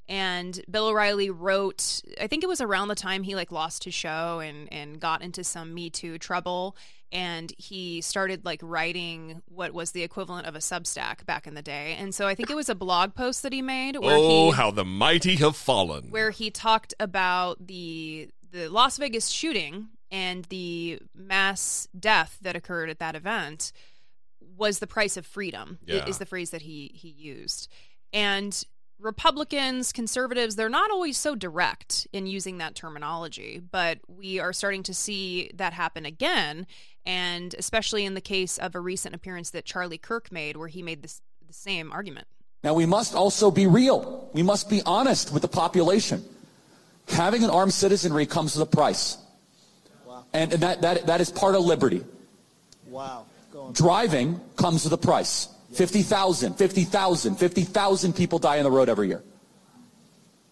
[0.10, 3.94] And Bill O'Reilly wrote, I think it was around the time he like lost his
[3.94, 6.76] show and and got into some Me Too trouble
[7.14, 11.62] and he started like writing what was the equivalent of a Substack back in the
[11.62, 11.96] day.
[11.98, 14.58] And so I think it was a blog post that he made where Oh, he
[14.58, 16.10] how the mighty have fallen.
[16.10, 22.90] where he talked about the the Las Vegas shooting and the mass death that occurred
[22.90, 23.72] at that event
[24.58, 26.06] was the price of freedom Yeah.
[26.08, 27.68] is the phrase that he he used
[28.12, 28.64] and
[29.00, 34.82] republicans conservatives they're not always so direct in using that terminology but we are starting
[34.84, 36.66] to see that happen again
[37.06, 40.82] and especially in the case of a recent appearance that charlie kirk made where he
[40.82, 42.28] made this the same argument
[42.64, 44.30] Now, we must also be real.
[44.34, 46.24] We must be honest with the population.
[47.10, 49.18] Having an armed citizenry comes with a price.
[50.34, 52.04] And, and that, that, that is part of liberty.
[52.88, 53.26] Wow.
[53.74, 55.50] Driving comes with a price.
[55.74, 59.24] 50,000, 50,000, 50,000 people die on the road every year.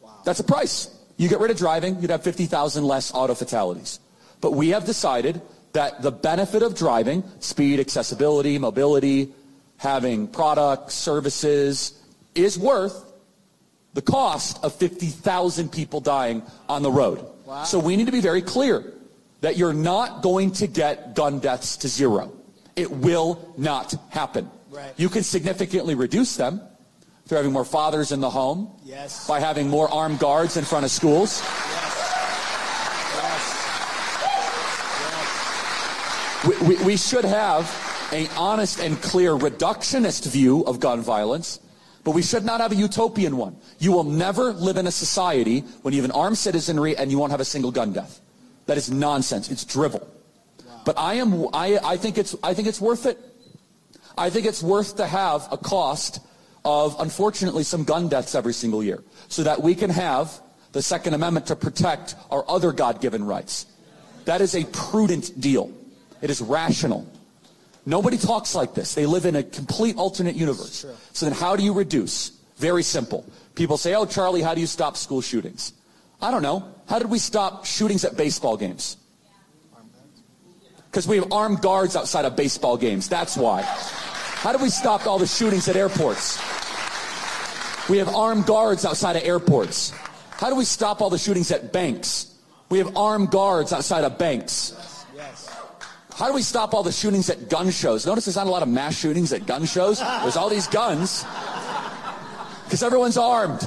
[0.02, 0.22] Wow.
[0.26, 0.90] That's a price.
[1.18, 4.00] You get rid of driving, you'd have 50,000 less auto fatalities.
[4.42, 5.42] But we have decided
[5.74, 9.32] that the benefit of driving, speed, accessibility, mobility,
[9.78, 11.94] having products, services,
[12.36, 13.12] is worth
[13.94, 17.26] the cost of 50,000 people dying on the road.
[17.66, 18.94] So we need to be very clear
[19.42, 22.32] that you're not going to get gun deaths to zero.
[22.76, 24.50] It will not happen.
[24.70, 24.94] Right.
[24.96, 26.62] You can significantly reduce them
[27.26, 29.28] through having more fathers in the home, Yes.
[29.28, 31.42] by having more armed guards in front of schools.
[36.48, 37.70] We, we, we should have
[38.12, 41.60] an honest and clear reductionist view of gun violence,
[42.04, 43.58] but we should not have a utopian one.
[43.78, 47.20] You will never live in a society when you have an armed citizenry and you
[47.20, 48.22] won't have a single gun death.
[48.66, 49.52] That is nonsense.
[49.52, 50.08] It's drivel.
[50.84, 53.20] But I am I, I think it's I think it's worth it.
[54.18, 56.22] I think it's worth to have a cost
[56.66, 61.14] of unfortunately some gun deaths every single year so that we can have the Second
[61.14, 63.68] Amendment to protect our other God-given rights.
[64.26, 65.72] That is a prudent deal.
[66.22, 67.08] It is rational.
[67.86, 68.94] Nobody talks like this.
[68.94, 70.86] They live in a complete alternate universe.
[71.14, 72.32] So then how do you reduce?
[72.58, 73.26] Very simple.
[73.56, 75.74] People say, oh, Charlie, how do you stop school shootings?
[76.22, 76.72] I don't know.
[76.88, 78.98] How did we stop shootings at baseball games?
[80.86, 83.10] Because we have armed guards outside of baseball games.
[83.10, 83.64] That's why.
[83.64, 86.38] How do we stop all the shootings at airports?
[87.90, 89.92] We have armed guards outside of airports.
[90.32, 92.38] How do we stop all the shootings at banks?
[92.70, 94.74] We have armed guards outside of banks.
[96.22, 96.28] Yes.
[96.28, 98.06] How do we stop all the shootings at gun shows?
[98.06, 100.00] Notice there's not a lot of mass shootings at gun shows.
[100.00, 101.26] There's all these guns
[102.66, 103.60] because everyone's armed.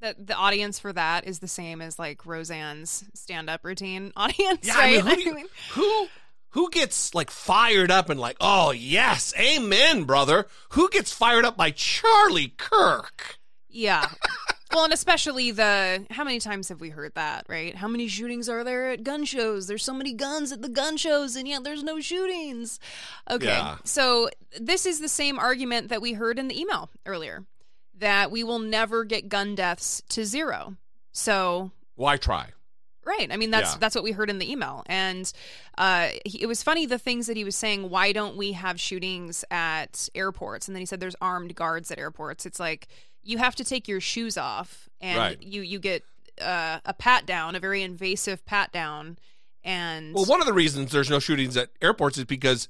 [0.00, 4.74] the, the audience for that is the same as like Roseanne's stand-up routine audience, Yeah,
[4.76, 5.16] I right?
[5.18, 6.08] mean, who, you- who
[6.52, 10.46] who gets like fired up and like, oh yes, amen, brother?
[10.70, 13.38] Who gets fired up by Charlie Kirk?
[13.68, 14.08] yeah.
[14.72, 17.74] Well, and especially the how many times have we heard that, right?
[17.74, 19.66] How many shootings are there at gun shows?
[19.66, 22.78] There's so many guns at the gun shows, and yet there's no shootings.
[23.28, 23.78] Okay, Yeah.
[23.84, 27.44] so this is the same argument that we heard in the email earlier
[27.98, 30.76] that we will never get gun deaths to zero.
[31.12, 32.50] So Why try?
[33.04, 33.32] Right.
[33.32, 33.78] I mean, that's Yeah.
[33.80, 35.30] that's what we heard in the email, and
[35.78, 37.90] uh, he, it was funny the things that he was saying.
[37.90, 40.68] Why don't we have shootings at airports?
[40.68, 42.46] And then he said there's armed guards at airports.
[42.46, 42.86] It's like
[43.22, 45.42] you have to take your shoes off, and Right.
[45.42, 46.04] you you get
[46.40, 49.18] uh, a pat down, a very invasive pat down,
[49.62, 52.68] and Well, one of the reasons there's no shootings at airports is because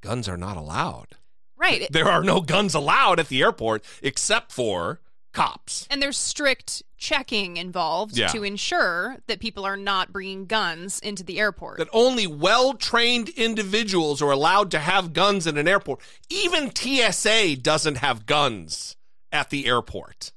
[0.00, 1.16] guns are not allowed.
[1.56, 1.86] right.
[1.92, 5.00] There are no guns allowed at the airport except for
[5.32, 5.86] cops.
[5.90, 8.28] and there's strict checking involved Yeah.
[8.28, 11.78] to ensure that people are not bringing guns into the airport.
[11.78, 16.00] That only well trained individuals are allowed to have guns in an airport.
[16.28, 18.96] Even TSA doesn't have guns
[19.32, 20.32] at the airport.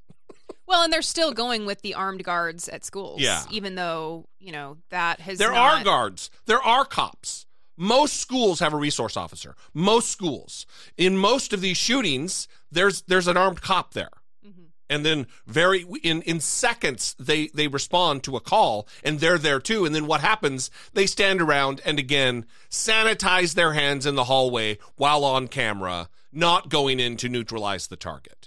[0.66, 3.20] Well, and they're still going with the armed guards at schools.
[3.20, 3.42] Yeah.
[3.50, 6.30] Even though, you know, that has There not- are guards.
[6.46, 7.46] There are cops.
[7.76, 9.56] Most schools have a resource officer.
[9.74, 10.64] Most schools.
[10.96, 14.10] In most of these shootings, there's there's an armed cop there.
[14.46, 14.62] Mm-hmm.
[14.88, 19.58] and then very in in seconds they they respond to a call and they're there
[19.58, 24.24] too and then what happens they stand around and again sanitize their hands in the
[24.24, 28.43] hallway while on camera not going in to neutralize the target.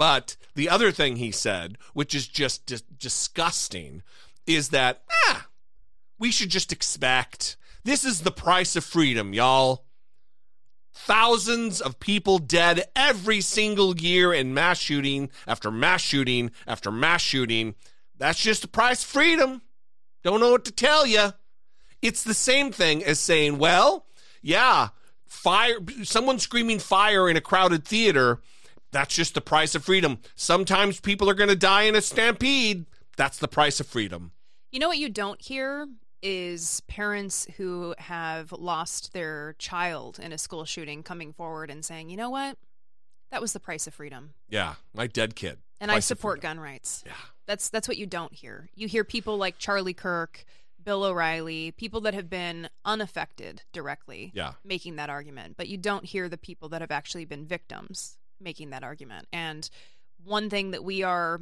[0.00, 4.02] But the other thing he said which is just dis- disgusting
[4.46, 5.46] is that ah
[6.18, 9.84] we should just expect this is the price of freedom y'all
[10.92, 17.22] thousands of people dead every single year in mass shooting after mass shooting after mass
[17.22, 17.74] shooting.
[18.18, 19.62] That's just the price of freedom.
[20.22, 21.32] Don't know what to tell you.
[22.02, 24.06] It's the same thing as saying, well,
[24.42, 24.88] yeah,
[25.26, 28.40] fire, someone screaming fire in a crowded theater.
[28.92, 30.18] That's just the price of freedom.
[30.34, 32.86] Sometimes people are going to die in a stampede.
[33.16, 34.32] That's the price of freedom.
[34.72, 35.86] You know what you don't hear
[36.22, 42.10] is parents who have lost their child in a school shooting coming forward and saying,
[42.10, 42.56] you know what?
[43.30, 44.34] That was the price of freedom.
[44.48, 45.58] Yeah, my dead kid.
[45.80, 47.02] And I support gun rights.
[47.06, 47.12] Yeah.
[47.46, 48.68] That's that's what you don't hear.
[48.74, 50.44] You hear people like Charlie Kirk,
[50.82, 54.52] Bill O'Reilly, people that have been unaffected directly Yeah.
[54.64, 58.70] making that argument, but you don't hear the people that have actually been victims making
[58.70, 59.26] that argument.
[59.32, 59.68] And
[60.24, 61.40] one thing that we are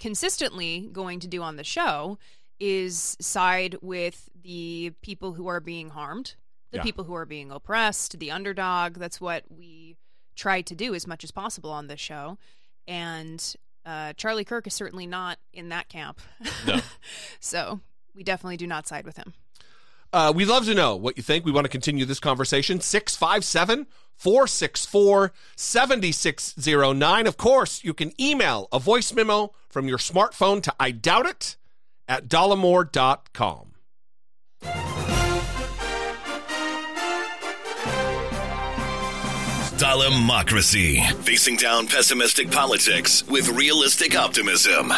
[0.00, 2.18] consistently going to do on the show
[2.58, 6.34] is side with the people who are being harmed,
[6.70, 6.82] the Yeah.
[6.82, 8.94] people who are being oppressed, the underdog.
[8.94, 9.96] That's what we
[10.34, 12.38] try to do as much as possible on this show.
[12.88, 13.54] And
[13.84, 16.20] uh, Charlie Kirk is certainly not in that camp.
[16.66, 16.80] No.
[17.40, 17.80] so
[18.14, 19.34] we definitely do not side with him.
[20.12, 21.44] Uh, we'd love to know what you think.
[21.44, 22.80] We want to continue this conversation.
[22.80, 23.86] 657
[24.16, 27.26] 464 7609.
[27.26, 31.56] Of course, you can email a voice memo from your smartphone to I doubt it
[32.08, 33.68] at dollemore.com.
[39.82, 41.04] Dollemocracy.
[41.24, 44.92] Facing down pessimistic politics with realistic optimism.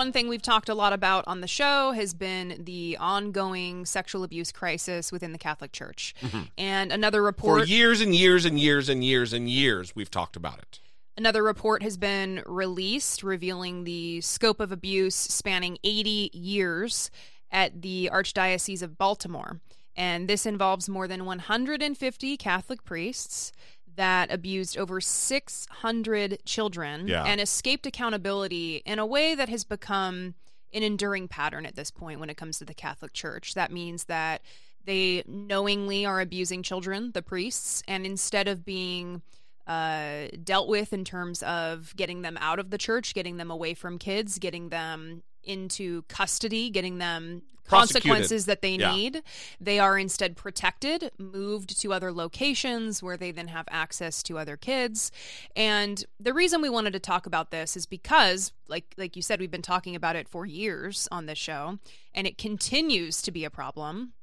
[0.00, 4.24] One thing we've talked a lot about on the show has been the ongoing sexual
[4.24, 6.14] abuse crisis within the Catholic Church.
[6.22, 6.44] Mm-hmm.
[6.56, 7.60] And another report.
[7.60, 10.80] For years and years and years and years and years, we've talked about it.
[11.18, 17.10] Another report has been released revealing the scope of abuse spanning 80 years
[17.50, 19.60] at the Archdiocese of Baltimore.
[19.94, 23.52] And this involves more than 150 Catholic priests
[23.96, 27.24] that abused over 600 children Yeah.
[27.24, 30.34] and escaped accountability in a way that has become
[30.72, 33.54] an enduring pattern at this point when it comes to the Catholic Church.
[33.54, 34.42] That means that
[34.84, 39.22] they knowingly are abusing children, the priests, and instead of being
[39.66, 43.74] uh, dealt with in terms of getting them out of the church, getting them away
[43.74, 48.92] from kids, getting them into custody, getting them consequences that they Yeah.
[48.94, 49.22] need.
[49.60, 54.56] They are instead protected, moved to other locations where they then have access to other
[54.56, 55.12] kids.
[55.54, 59.38] And the reason we wanted to talk about this is because like like you said
[59.38, 61.78] we've been talking about it for years on this show
[62.12, 64.14] and it continues to be a problem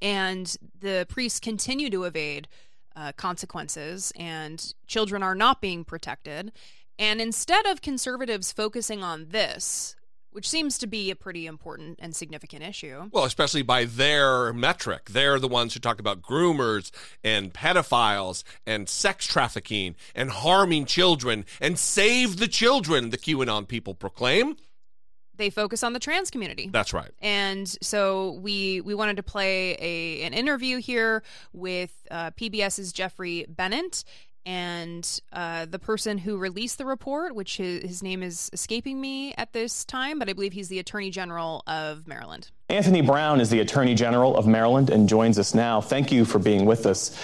[0.00, 2.48] and the priests continue to evade
[2.94, 6.52] uh, consequences, and children are not being protected.
[6.98, 9.96] And instead of conservatives focusing on this,
[10.32, 15.10] which seems to be a pretty important and significant issue, Well, especially by their metric.
[15.10, 16.90] They're the ones who talk about groomers
[17.22, 23.94] and pedophiles and sex trafficking and harming children and save the children, the QAnon people
[23.94, 24.56] proclaim.
[25.34, 26.68] they focus on the trans community.
[26.70, 27.10] That's right.
[27.20, 31.22] And so we we wanted to play a an interview here
[31.52, 34.04] with uh, PBS's Jeffrey Bennett
[34.44, 39.34] and uh, the person who released the report, which his, his name is escaping me
[39.34, 42.50] at this time, but I believe he's the Attorney General of Maryland.
[42.68, 45.80] Anthony Brown is the Attorney General of Maryland and joins us now.
[45.80, 47.14] Thank you for being with us.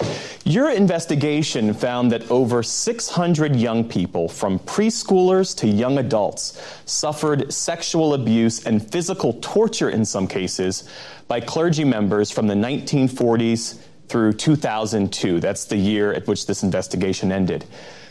[0.45, 8.13] Your investigation found that over 600 young people, from preschoolers to young adults, suffered sexual
[8.13, 10.87] abuse and physical torture in some cases
[11.27, 13.79] by clergy members from the 1940s
[14.09, 15.39] through 2002.
[15.39, 17.65] That's the year at which this investigation ended.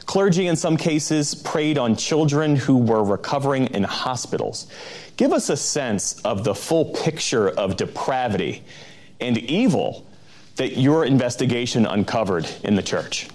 [0.07, 4.69] Clergy, in some cases, preyed on children who were recovering in hospitals.
[5.19, 8.63] Give us a sense of the full picture of depravity
[9.21, 10.07] and evil
[10.57, 13.29] that your investigation uncovered in the church.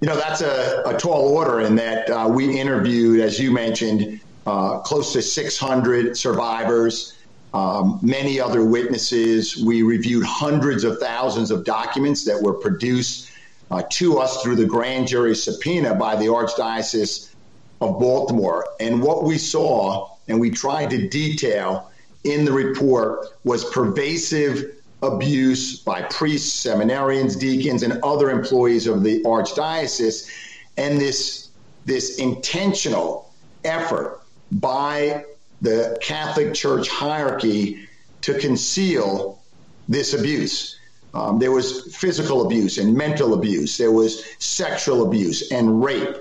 [0.00, 4.20] You know, that's a, a tall order in that uh, we interviewed, as you mentioned,
[4.46, 7.16] uh, close to 600 survivors,
[7.54, 9.62] um, many other witnesses.
[9.62, 13.30] We reviewed hundreds of thousands of documents that were produced
[13.70, 17.34] uh, to us through the grand jury subpoena by the Archdiocese
[17.80, 18.66] of Baltimore.
[18.80, 21.90] And what we saw and we tried to detail
[22.24, 29.22] in the report was pervasive abuse by priests, seminarians, deacons, and other employees of the
[29.24, 30.30] Archdiocese.
[30.76, 31.48] and this
[31.84, 33.32] this intentional
[33.64, 34.22] effort
[34.52, 35.24] by
[35.62, 37.88] the Catholic Church hierarchy
[38.20, 39.40] to conceal
[39.88, 40.78] this abuse.
[41.14, 43.78] Um, there was physical abuse and mental abuse.
[43.78, 46.16] There was sexual abuse and rape.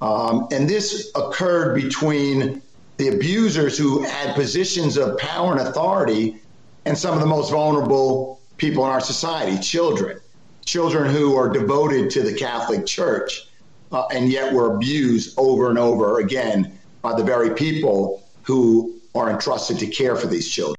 [0.00, 2.62] Um, and this occurred between
[2.98, 6.36] the abusers who had positions of power and authority
[6.84, 10.20] and some of the most vulnerable people in our society children.
[10.64, 13.48] Children who are devoted to the Catholic Church
[13.90, 19.30] uh, and yet were abused over and over again by the very people who are
[19.30, 20.76] entrusted to care for these children.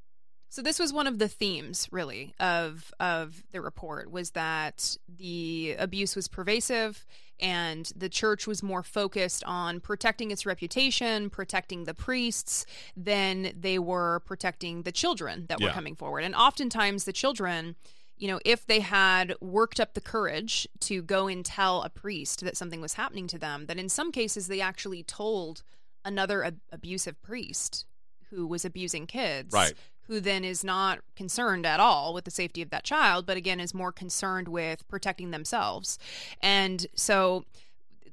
[0.49, 5.75] So this was one of the themes, really, of of the report was that the
[5.77, 7.05] abuse was pervasive,
[7.41, 13.77] and the church was more focused on protecting its reputation, protecting the priests, than they
[13.77, 15.73] were protecting the children that were Yeah.
[15.73, 16.23] coming forward.
[16.23, 17.75] And oftentimes, the children,
[18.15, 22.39] you know, if they had worked up the courage to go and tell a priest
[22.45, 25.63] that something was happening to them, that in some cases they actually told
[26.05, 27.85] another ab- abusive priest
[28.29, 29.73] who was abusing kids Right.
[30.03, 33.59] who then is not concerned at all with the safety of that child, but again
[33.59, 35.97] is more concerned with protecting themselves.
[36.41, 37.45] And so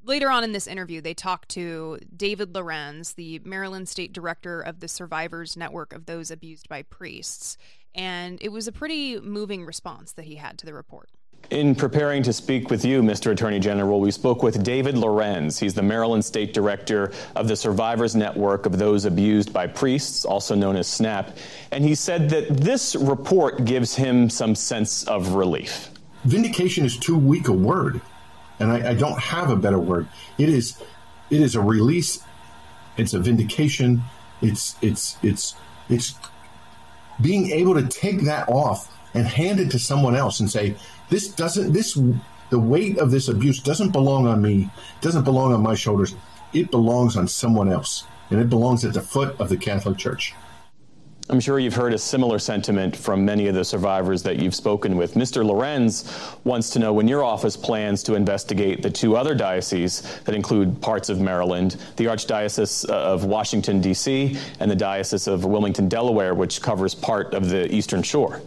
[0.05, 4.80] later on in this interview, they talked to David Lorenz, the Maryland State Director of
[4.80, 7.57] the Survivors Network of Those Abused by Priests.
[7.95, 11.11] And it was a pretty moving response that he had to the report.
[11.51, 13.32] In preparing to speak with you, Mr.
[13.32, 15.59] Attorney General, we spoke with David Lorenz.
[15.59, 20.55] He's the Maryland State Director of the Survivors Network of Those Abused by Priests, also
[20.55, 21.36] known as SNAP.
[21.70, 25.90] And he said that this report gives him some sense of relief.
[26.24, 28.01] vindication is too weak a word,
[28.59, 30.09] and I, I don't have a better word.
[30.38, 30.80] It is,
[31.28, 32.20] it is a release.
[32.97, 34.03] It's a vindication.
[34.40, 35.55] It's it's it's
[35.88, 36.14] it's
[37.20, 40.74] being able to take that off and hand it to someone else and say,
[41.12, 41.98] "This doesn't this
[42.48, 44.70] the weight of this abuse doesn't belong on me.
[45.02, 46.14] Doesn't belong on my shoulders.
[46.54, 50.34] It belongs on someone else, and it belongs at the foot of the Catholic Church."
[51.28, 54.96] I'm sure you've heard a similar sentiment from many of the survivors that you've spoken
[54.96, 55.12] with.
[55.12, 55.44] Mr.
[55.44, 56.10] Lorenz
[56.44, 60.80] wants to know when your office plans to investigate the two other dioceses that include
[60.80, 66.34] parts of Maryland, the Archdiocese uh, of Washington, D.C., and the Diocese of Wilmington, Delaware,
[66.34, 68.40] which covers part of the Eastern Shore.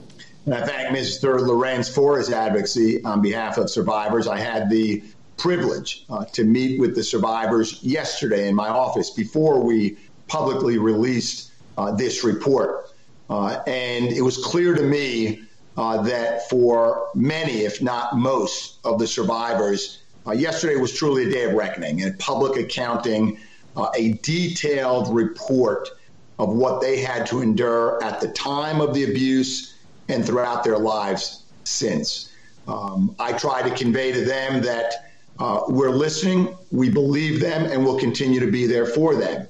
[0.52, 1.40] I thank Mr.
[1.40, 4.28] Lorenz for his advocacy on behalf of survivors.
[4.28, 5.04] I had the
[5.38, 11.52] privilege uh, to meet with the survivors yesterday in my office before we publicly released
[11.80, 12.94] uh, this report.
[13.28, 15.42] Uh, and it was clear to me
[15.78, 21.32] uh, that for many, if not most, of the survivors, uh, yesterday was truly a
[21.32, 23.40] day of reckoning and public accounting,
[23.76, 25.90] uh, a detailed report
[26.38, 29.75] of what they had to endure at the time of the abuse
[30.08, 32.32] and throughout their lives since.
[32.68, 37.84] Um, I try to convey to them that uh, we're listening, we believe them, and
[37.84, 39.48] we'll continue to be there for them.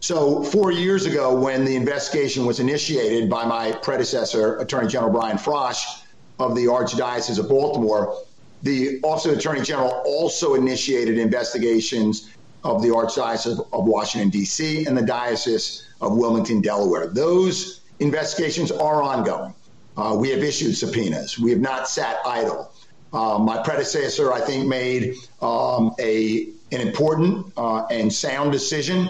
[0.00, 5.36] So, four years ago, when the investigation was initiated by my predecessor, Attorney General Brian
[5.36, 5.82] Frosh
[6.38, 8.22] of the Archdiocese of Baltimore,
[8.62, 12.30] the Office of Attorney General also initiated investigations
[12.62, 17.08] of the Archdiocese of, of Washington, D.C., and the Diocese of Wilmington, Delaware.
[17.08, 19.54] Those investigations are ongoing.
[19.96, 21.38] Uh, we have issued subpoenas.
[21.38, 22.72] We have not sat idle.
[23.12, 29.08] Uh, my predecessor, I think, made um, a an important uh, and sound decision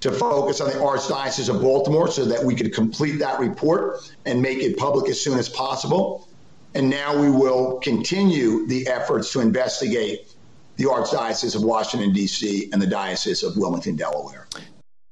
[0.00, 4.40] to focus on the Archdiocese of Baltimore so that we could complete that report and
[4.40, 6.28] make it public as soon as possible.
[6.74, 10.34] And now we will continue the efforts to investigate
[10.76, 14.46] the Archdiocese of Washington, D.C., and the Diocese of Wilmington, Delaware.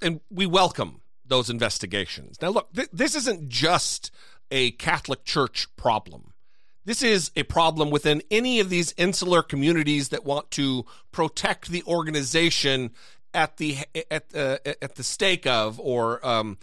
[0.00, 2.36] and we welcome those investigations.
[2.42, 4.10] Now, look, th- this isn't just
[4.52, 6.34] a Catholic Church problem.
[6.84, 11.82] This is a problem within any of these insular communities that want to protect the
[11.84, 12.90] organization
[13.32, 13.78] at the
[14.10, 16.58] at uh, at the stake of or um,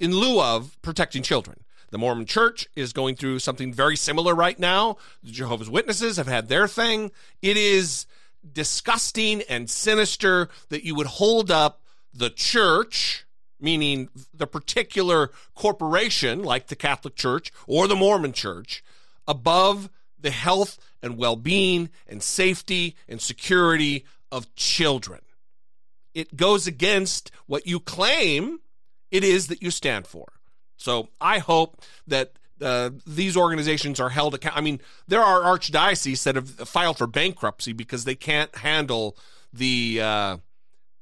[0.00, 1.64] in lieu of protecting children.
[1.90, 4.98] The Mormon Church is going through something very similar right now.
[5.22, 7.10] The Jehovah's Witnesses have had their thing.
[7.40, 8.06] It is
[8.52, 11.82] disgusting and sinister that you would hold up
[12.12, 13.26] the church,
[13.60, 18.82] meaning the particular corporation like the Catholic Church or the Mormon Church,
[19.26, 25.20] above the health and well being and safety and security of children.
[26.14, 28.60] It goes against what you claim
[29.10, 30.32] it is that you stand for.
[30.76, 34.58] So I hope that uh, these organizations are held accountable.
[34.58, 39.16] I mean, there are archdioceses that have filed for bankruptcy because they can't handle
[39.52, 40.36] the uh,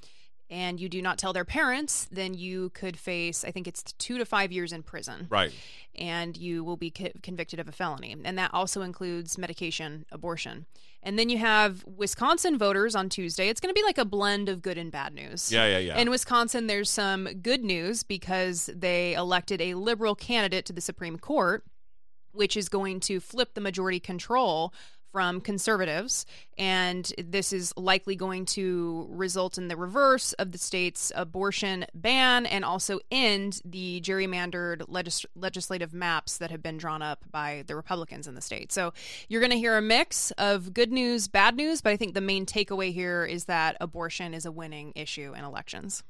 [0.49, 4.17] and you do not tell their parents, then you could face, I think it's two
[4.17, 5.27] to five years in prison.
[5.29, 5.53] Right.
[5.95, 8.17] And you will be co- convicted of a felony.
[8.25, 10.65] And that also includes medication abortion.
[11.03, 13.51] And then you have Wisconsin voters on Tuesday.
[13.51, 15.53] It's going to be like a blend of good and bad news.
[15.53, 15.99] Yeah, yeah, yeah.
[15.99, 21.19] In Wisconsin, there's some good news because they elected a liberal candidate to the Supreme
[21.19, 21.65] Court,
[22.33, 24.73] which is going to flip the majority control
[25.17, 26.27] from conservatives,
[26.59, 32.45] and this is likely going to result in the reverse of the state's abortion ban
[32.45, 37.75] and also end the gerrymandered legis- legislative maps that have been drawn up by the
[37.75, 38.71] Republicans in the state.
[38.73, 38.93] So
[39.31, 42.21] you're going to hear a mix of good news, bad news, but I think the
[42.21, 46.03] main takeaway here is that abortion is a winning issue in elections.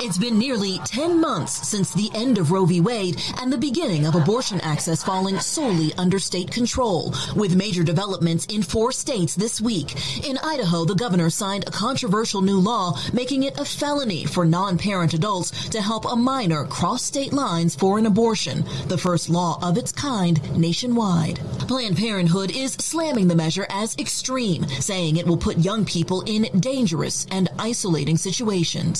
[0.00, 2.80] It's been nearly 10 months since the end of Roe v.
[2.80, 8.46] Wade and the beginning of abortion access falling solely under state control, with major developments
[8.46, 9.96] in four states this week.
[10.24, 15.14] In Idaho, the governor signed a controversial new law making it a felony for non-parent
[15.14, 19.76] adults to help a minor cross state lines for an abortion, the first law of
[19.76, 21.40] its kind nationwide.
[21.66, 26.44] Planned Parenthood is slamming the measure as extreme, saying it will put young people in
[26.60, 28.37] dangerous and isolating situations.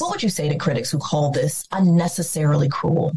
[0.01, 3.17] What would you say to critics who call this unnecessarily cruel?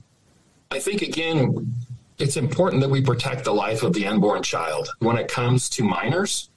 [0.72, 1.74] I think, again,
[2.18, 4.90] it's important that we protect the life of the unborn child.
[5.00, 6.50] When it comes to minors,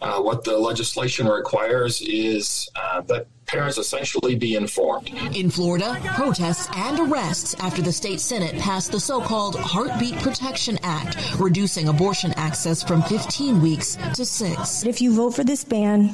[0.00, 5.08] uh, what the legislation requires is uh, that parents essentially be informed.
[5.34, 10.78] In Florida, protests and arrests after the state Senate passed the so called Heartbeat Protection
[10.82, 14.84] Act, reducing abortion access from 15 weeks to six.
[14.84, 16.08] If you vote for this ban,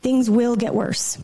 [0.00, 1.18] things will get worse.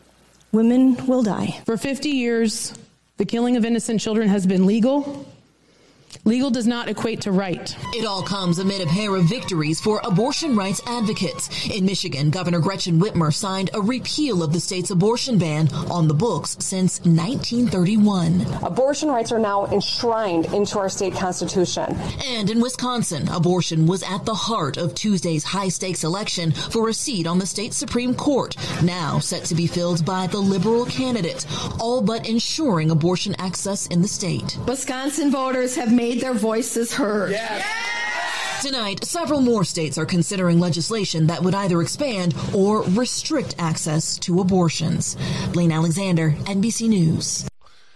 [0.53, 1.61] Women will die.
[1.65, 2.75] For 50 years,
[3.17, 5.27] the killing of innocent children has been legal
[6.25, 7.77] Legal does not equate to right.
[7.95, 11.49] It all comes amid a pair of victories for abortion rights advocates.
[11.69, 16.15] In Michigan, Governor Gretchen Whitmer signed a repeal of the state's abortion ban on the
[16.15, 18.47] books since 1931.
[18.63, 21.97] Abortion rights are now enshrined into our state constitution.
[22.25, 26.95] And in Wisconsin, abortion was at the heart of Tuesday's high stakes election for a
[26.95, 31.47] seat on the state Supreme Court, now set to be filled by the liberal candidate,
[31.81, 34.57] all but ensuring abortion access in the state.
[34.67, 37.31] Wisconsin voters have made made their voices heard.
[37.31, 37.65] Yes.
[38.61, 44.41] Tonight, several more states are considering legislation that would either expand or restrict access to
[44.41, 45.17] abortions.
[45.53, 47.49] Blayne Alexander, NBC News.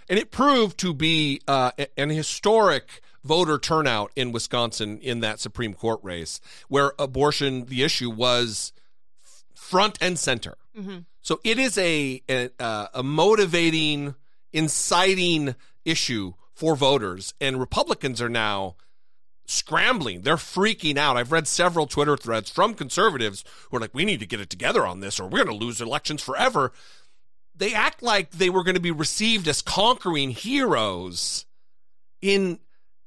[0.08, 5.74] And it proved to be uh, an historic voter turnout in Wisconsin in that Supreme
[5.74, 8.72] Court race, where abortion, the issue, was
[9.52, 10.56] front and center.
[10.78, 10.98] Mm-hmm.
[11.22, 14.14] So it is a, a, uh, a motivating,
[14.52, 17.34] inciting issue for voters.
[17.40, 18.76] And Republicans are now
[19.46, 20.22] scrambling.
[20.22, 21.16] They're freaking out.
[21.16, 24.50] I've read several Twitter threads from conservatives who are like, we need to get it
[24.50, 26.72] together on this or we're going to lose elections forever.
[27.54, 31.46] They act like they were going to be received as conquering heroes
[32.20, 32.58] in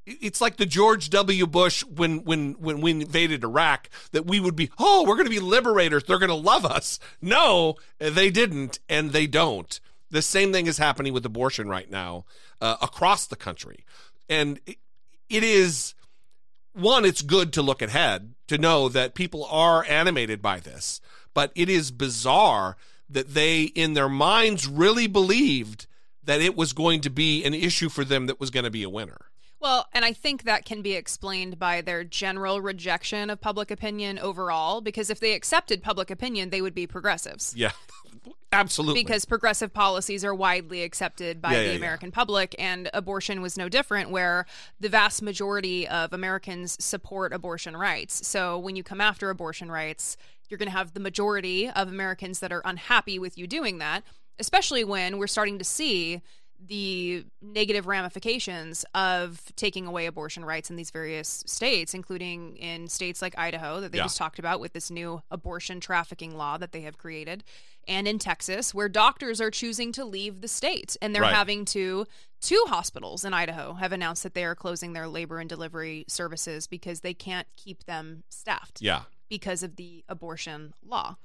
[0.06, 1.46] it's like the George W.
[1.46, 5.32] Bush when when when we invaded Iraq that we would be oh we're going to
[5.32, 9.80] be liberators they're going to love us no they didn't and they don't
[10.10, 12.26] the same thing is happening with abortion right now
[12.62, 13.86] uh, across the country.
[14.28, 15.94] And it is
[16.74, 21.02] one, it's good to look ahead to know that people are animated by this,
[21.34, 22.78] but it is bizarre
[23.10, 25.88] that they, in their minds, really believed
[26.24, 28.84] that it was going to be an issue for them that was going to be
[28.84, 29.29] a winner.
[29.62, 34.18] Well, and I think that can be explained by their general rejection of public opinion
[34.18, 37.54] overall, because if they accepted public opinion, they would be progressives.
[37.58, 37.72] Yeah,
[38.54, 39.04] absolutely.
[39.04, 41.78] Because progressive policies are widely accepted by Yeah, the yeah, yeah.
[41.78, 44.46] American public, and abortion was no different, where
[44.80, 48.26] the vast majority of Americans support abortion rights.
[48.26, 50.16] So when you come after abortion rights,
[50.48, 54.04] you're going to have the majority of Americans that are unhappy with you doing that,
[54.40, 56.22] especially when we're starting to see
[56.68, 63.22] the negative ramifications of taking away abortion rights in these various states, including in states
[63.22, 64.04] like Idaho that they Yeah.
[64.06, 67.44] just talked about with this new abortion trafficking law that they have created,
[67.88, 71.34] and in Texas, where doctors are choosing to leave the state and they're Right.
[71.34, 72.06] having to.
[72.42, 76.68] Two hospitals in Idaho have announced that they are closing their labor and delivery services
[76.68, 79.04] because they can't keep them staffed Yeah.
[79.28, 81.18] because of the abortion law.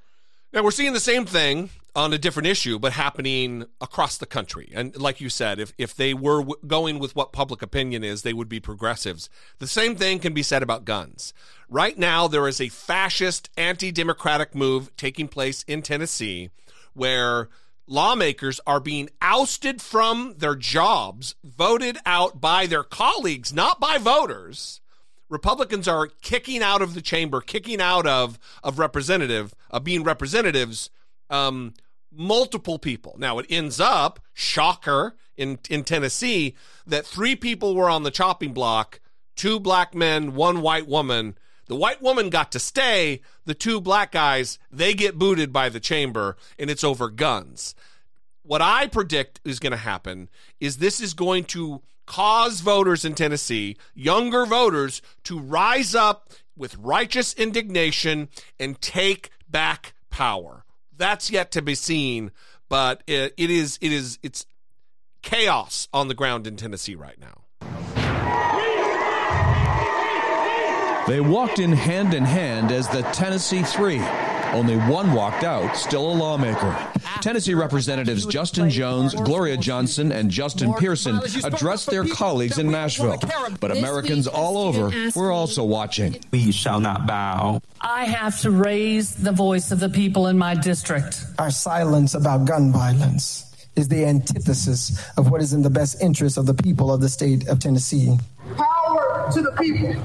[0.55, 4.71] Now we're seeing the same thing on a different issue, but happening across the country.
[4.73, 8.23] And like you said, if if they were w- going with what public opinion is,
[8.23, 9.29] they would be progressives.
[9.59, 11.35] The same thing can be said about guns.
[11.69, 16.51] Right now, there is a fascist, anti-democratic move taking place in Tennessee,
[16.93, 17.49] where
[17.89, 24.81] lawmakers are being ousted from their jobs, voted out by their colleagues, not by voters.
[25.29, 30.91] Republicans are kicking out of the chamber, kicking out of of representative, of being representatives,
[31.31, 31.75] um,
[32.13, 33.17] multiple people.
[33.19, 36.55] Now it ends up, shocker, in in Tennessee,
[36.87, 39.01] that three people were on the chopping block,
[39.37, 41.37] two black men, one white woman.
[41.67, 43.23] The white woman got to stay.
[43.47, 47.75] The two black guys, they get booted by the chamber, and it's over guns
[48.45, 50.29] what I predict is going to happen
[50.61, 56.77] is this is going to cause voters in Tennessee, younger voters, to rise up with
[56.77, 58.29] righteous indignation
[58.59, 60.65] and take back power.
[60.97, 62.31] That's yet to be seen,
[62.69, 64.47] but it, it is it is it's
[65.23, 67.41] chaos on the ground in Tennessee right now.
[71.07, 74.01] They walked in hand in hand as the Tennessee Three.
[74.55, 76.77] Only one walked out, still a lawmaker.
[77.21, 83.19] Tennessee Representatives Justin Jones, Gloria Johnson, and Justin Pearson addressed their colleagues in Nashville.
[83.59, 86.21] But Americans all over were also watching.
[86.31, 87.63] We shall not bow.
[87.81, 91.25] I have to raise the voice of the people in my district.
[91.39, 96.39] Our silence about gun violence is the antithesis of what is in the best interest
[96.39, 98.17] of the people of the state of Tennessee.
[98.57, 100.01] Power to the people.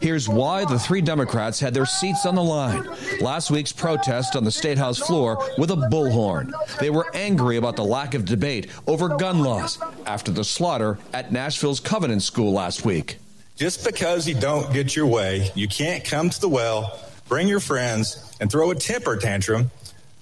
[0.00, 2.88] Here's why the three Democrats had their seats on the line.
[3.20, 6.52] Last week's protest on the State House floor with a bullhorn.
[6.78, 11.32] They were angry about the lack of debate over gun laws after the slaughter at
[11.32, 13.18] Nashville's Covenant School last week.
[13.56, 17.60] Just because you don't get your way, you can't come to the well, bring your
[17.60, 19.70] friends, and throw a temper tantrum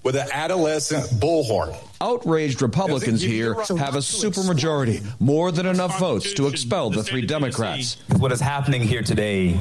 [0.03, 1.77] with an adolescent bullhorn.
[2.01, 7.97] Outraged Republicans here have a supermajority, more than enough votes to expel the three Democrats.
[8.19, 9.59] What is happening here today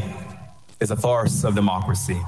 [0.79, 2.19] is a farce of democracy.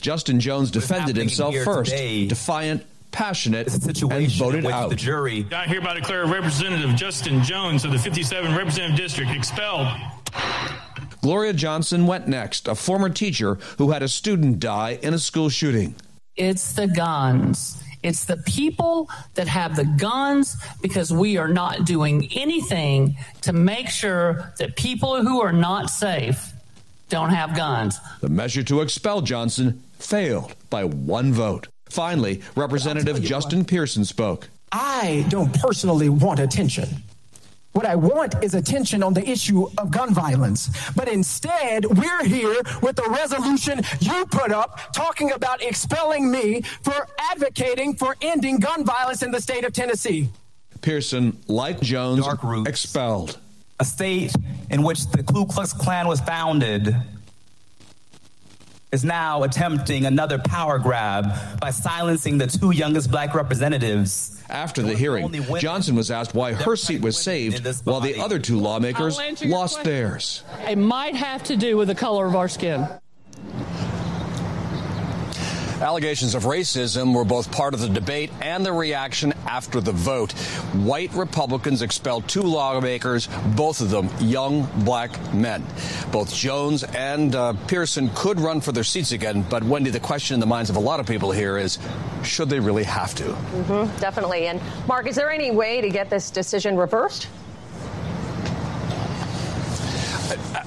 [0.00, 4.88] Justin Jones defended himself first, today defiant, passionate, and situation voted in which out.
[4.88, 9.86] the jury I hereby declare Representative Justin Jones of the 57 Representative District expelled.
[11.22, 15.50] Gloria Johnson went next, a former teacher who had a student die in a school
[15.50, 15.94] shooting.
[16.40, 17.82] It's the guns.
[18.02, 23.90] It's the people that have the guns because we are not doing anything to make
[23.90, 26.54] sure that people who are not safe
[27.10, 28.00] don't have guns.
[28.22, 31.68] The measure to expel Johnson failed by one vote.
[31.90, 34.48] Finally, Representative Justin Pearson spoke.
[34.72, 36.88] I don't personally want attention.
[37.72, 40.70] What I want is attention on the issue of gun violence.
[40.96, 47.06] But instead, we're here with the resolution you put up talking about expelling me for
[47.30, 50.28] advocating for ending gun violence in the state of Tennessee.
[50.80, 52.26] Pearson, like Jones,
[52.66, 53.38] expelled.
[53.78, 54.34] A state
[54.70, 56.94] in which the Ku Klux Klan was founded
[58.92, 64.42] is now attempting another power grab by silencing the two youngest black representatives.
[64.48, 68.58] After the hearing, Johnson was asked why her seat was saved while the other two
[68.58, 69.92] lawmakers I'll answer your lost question.
[69.92, 70.42] theirs.
[70.68, 72.88] It might have to do with the color of our skin.
[75.80, 80.32] Allegations of racism were both part of the debate and the reaction after the vote.
[80.74, 85.64] White Republicans expelled two lawmakers, both of them young black men.
[86.12, 90.34] Both Jones and uh, Pearson could run for their seats again, but Wendy, the question
[90.34, 91.78] in the minds of a lot of people here is
[92.22, 93.24] should they really have to?
[93.32, 94.48] hmm definitely.
[94.48, 97.26] And Mark, is there any way to get this decision reversed?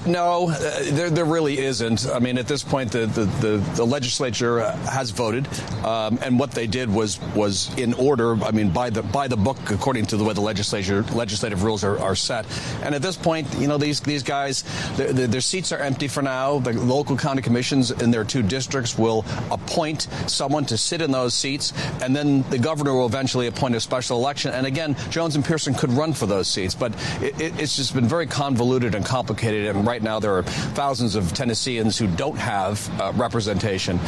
[0.05, 0.59] No, uh,
[0.91, 2.07] there, there really isn't.
[2.07, 5.47] I mean, at this point, the, the, the, the legislature has voted,
[5.85, 8.35] um, and what they did was was in order.
[8.43, 11.85] I mean, by the by the book, according to the way the legislature legislative rules
[11.85, 12.45] are, are set.
[12.83, 14.65] And at this point, you know, these these guys,
[14.97, 16.59] their, their seats are empty for now.
[16.59, 21.33] The local county commissions in their two districts will appoint someone to sit in those
[21.33, 24.51] seats, and then the governor will eventually appoint a special election.
[24.51, 28.07] And again, Jones and Pearson could run for those seats, but it, it's just been
[28.07, 29.67] very convoluted and complicated.
[29.67, 33.99] And right now, there are thousands of Tennesseans who don't have uh, representation.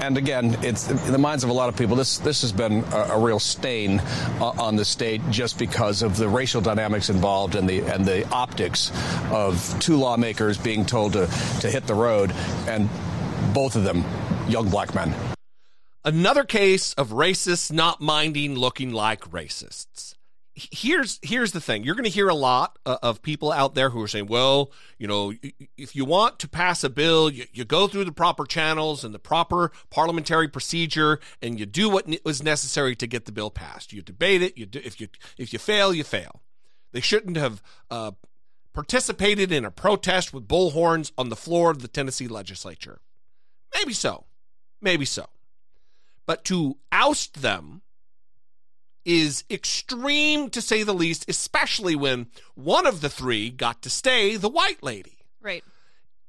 [0.00, 1.96] And again, it's in the minds of a lot of people.
[1.96, 4.00] This this has been a, a real stain
[4.40, 8.28] uh, on the state just because of the racial dynamics involved and the and the
[8.30, 8.92] optics
[9.30, 11.26] of two lawmakers being told to
[11.60, 12.32] to hit the road,
[12.66, 12.88] and
[13.54, 14.04] both of them
[14.48, 15.14] young black men.
[16.04, 20.14] Another case of racists not minding looking like racists
[20.56, 21.84] here's here's the thing.
[21.84, 24.72] You're going to hear a lot uh, of people out there who are saying well
[24.98, 25.34] you know
[25.76, 29.14] if you want to pass a bill you, you go through the proper channels and
[29.14, 33.92] the proper parliamentary procedure and you do what was necessary to get the bill passed.
[33.92, 36.42] You debate it you do, if you if you fail you fail.
[36.92, 38.12] They shouldn't have uh,
[38.72, 43.00] participated in a protest with bullhorns on the floor of the Tennessee legislature.
[43.74, 44.24] Maybe so.
[44.80, 45.26] Maybe so.
[46.24, 47.82] But to oust them
[49.06, 54.36] is extreme to say the least, especially when one of the three got to stay
[54.36, 55.18] the white lady.
[55.40, 55.64] Right.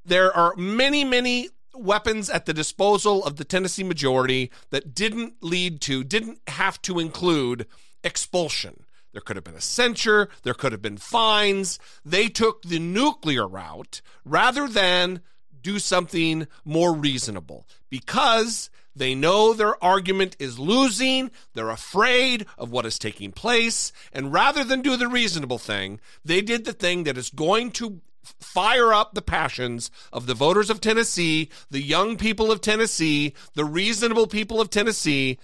[0.05, 5.81] There are many, many weapons at the disposal of the Tennessee majority that didn't lead
[5.81, 7.65] to, didn't have to include
[8.03, 8.83] expulsion.
[9.11, 11.79] There could have been a censure, there could have been fines.
[12.05, 15.21] They took the nuclear route rather than
[15.61, 21.31] do something more reasonable because they know their argument is losing.
[21.53, 23.91] They're afraid of what is taking place.
[24.11, 28.01] And rather than do the reasonable thing, they did the thing that is going to
[28.39, 33.65] fire up the passions of the voters of Tennessee, the young people of Tennessee, the
[33.65, 35.39] reasonable people of Tennessee.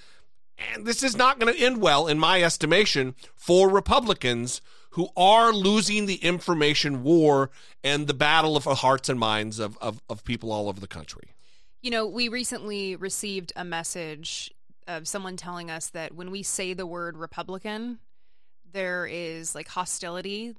[0.74, 5.51] And this is not going to end well, in my estimation, for Republicans who are
[5.51, 7.49] losing the information war
[7.84, 11.33] and the battle of hearts and minds of, of, of people all over the country.
[11.84, 14.52] You know, we recently received a message
[14.88, 18.00] of someone telling us that when we say the word Republican,
[18.72, 20.56] there is like hostility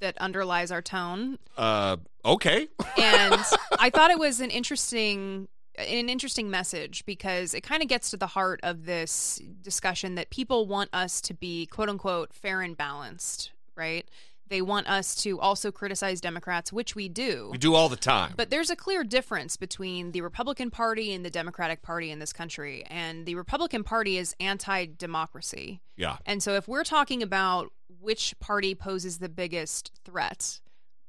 [0.00, 1.38] that underlies our tone.
[1.56, 2.68] Uh, okay.
[2.98, 3.42] and
[3.78, 8.16] I thought it was an interesting an interesting message because it kind of gets to
[8.16, 12.76] the heart of this discussion that people want us to be quote unquote fair and
[12.76, 14.06] balanced, right?
[14.48, 17.48] They want us to also criticize Democrats, which we do.
[17.50, 18.34] We do all the time.
[18.36, 22.32] But there's a clear difference between the Republican Party and the Democratic Party in this
[22.32, 22.84] country.
[22.88, 25.80] And the Republican Party is anti democracy.
[25.96, 26.18] Yeah.
[26.26, 30.60] And so if we're talking about which party poses the biggest threat,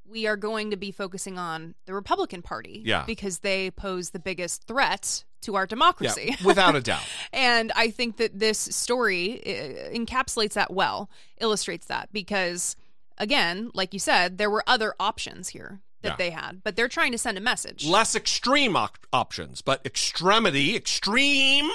[0.07, 2.83] we are going to be focusing on the Republican Party.
[2.85, 3.03] Yeah.
[3.05, 6.35] Because they pose the biggest threat to our democracy.
[6.39, 7.03] Yeah, without a doubt.
[7.33, 11.09] and I think that this story uh, encapsulates that well,
[11.39, 12.75] illustrates that because
[13.17, 16.15] again, like you said, there were other options here that yeah.
[16.17, 17.85] they had, but they're trying to send a message.
[17.85, 21.69] Less extreme op- options, but extremity, extreme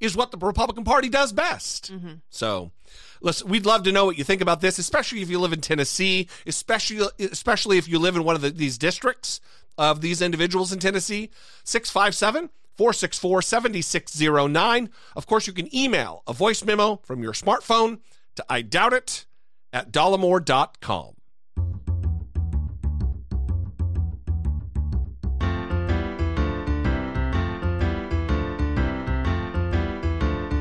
[0.00, 1.92] is what the Republican Party does best.
[1.92, 2.14] Mm-hmm.
[2.30, 2.72] So,
[3.20, 5.60] listen, we'd love to know what you think about this, especially if you live in
[5.60, 9.40] Tennessee, especially especially if you live in one of the, these districts
[9.78, 11.30] of these individuals in Tennessee.
[11.64, 14.90] 657 464 7609.
[15.14, 18.00] Of course, you can email a voice memo from your smartphone
[18.36, 19.26] to I doubt it
[19.72, 21.14] at dollemore.com.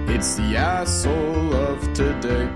[0.08, 2.50] It's the asshole of today.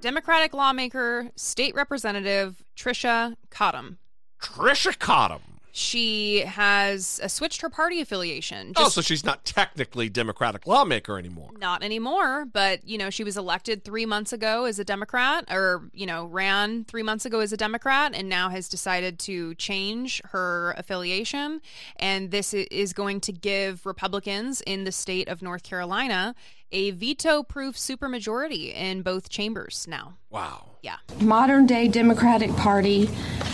[0.00, 3.98] Democratic lawmaker, state representative Tricia Cotham.
[4.40, 8.72] Tricia Cotham she has uh, switched her party affiliation.
[8.76, 11.50] oh, so she's not technically Democratic lawmaker anymore.
[11.58, 15.90] Not anymore, but you know, she was elected three months ago as a Democrat, or
[15.92, 20.22] you know, ran three months ago as a Democrat, and now has decided to change
[20.26, 21.60] her affiliation.
[21.96, 26.36] And this is going to give Republicans in the state of North Carolina
[26.72, 30.16] a veto proof supermajority in both chambers now.
[30.30, 30.70] Wow.
[30.82, 30.96] Yeah.
[31.20, 33.06] Modern day Democratic Party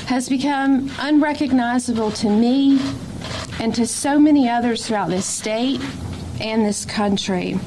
[0.07, 2.81] has become unrecognizable to me
[3.61, 5.81] and to so many others throughout this state
[6.41, 7.59] and this country.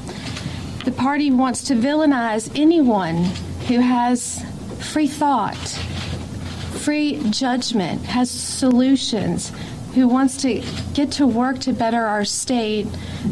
[0.84, 3.24] The party wants to villainize anyone
[3.68, 4.44] who has
[4.92, 5.56] free thought,
[6.82, 9.50] free judgment, has solutions,
[9.94, 12.86] who wants to get to work to better our state,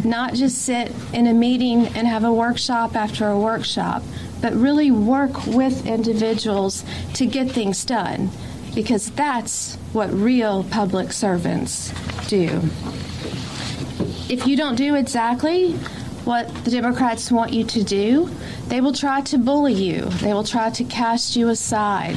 [0.04, 4.02] not just sit in a meeting and have a workshop after a workshop,
[4.40, 6.84] but really work with individuals
[7.14, 8.30] to get things done.
[8.74, 11.92] because that's what real public servants
[12.28, 12.48] do.
[14.28, 15.72] If you don't do exactly
[16.24, 18.30] what the Democrats want you to do,
[18.68, 22.16] they will try to bully you, they will try to cast you aside.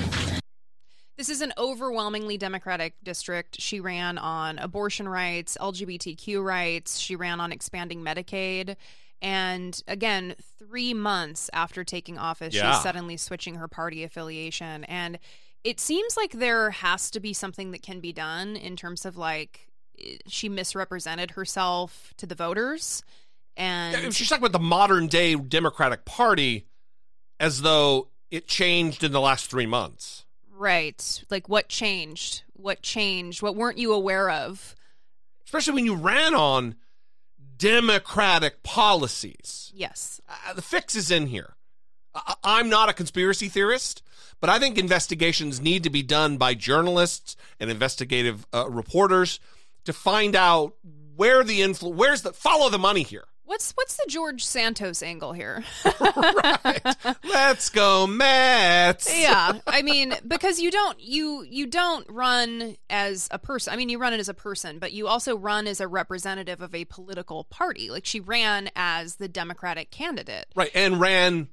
[1.17, 3.61] This is an overwhelmingly Democratic district.
[3.61, 6.97] She ran on abortion rights, LGBTQ rights.
[6.99, 8.75] She ran on expanding Medicaid.
[9.21, 12.73] And again, three months after taking office, Yeah.
[12.73, 14.83] she's suddenly switching her party affiliation.
[14.85, 15.17] And
[15.63, 19.15] it seems like there has to be something that can be done in terms of
[19.15, 19.67] like
[20.27, 23.03] she misrepresented herself to the voters.
[23.55, 26.65] And Yeah, She's talking about the modern day Democratic Party
[27.39, 30.24] as though it changed in the last three months.
[30.55, 32.43] Right, like what changed?
[32.53, 33.41] What changed?
[33.41, 34.75] What weren't you aware of?
[35.45, 36.75] Especially when you ran on
[37.57, 39.71] democratic policies.
[39.73, 40.21] Yes.
[40.27, 41.55] Uh, the fix is in here.
[42.13, 44.01] I- I'm not a conspiracy theorist,
[44.39, 49.39] but I think investigations need to be done by journalists and investigative uh, reporters
[49.85, 50.73] to find out
[51.15, 53.25] where the influ- where's the follow the money here.
[53.45, 55.63] What's what's the George Santos angle here?
[57.23, 59.07] Let's go Mets.
[59.15, 63.71] yeah, I mean because you don't you you don't run as a person.
[63.73, 66.61] I mean you run it as a person, but you also run as a representative
[66.61, 67.89] of a political party.
[67.91, 70.47] Like she ran as the Democratic candidate.
[70.55, 71.49] Right, and ran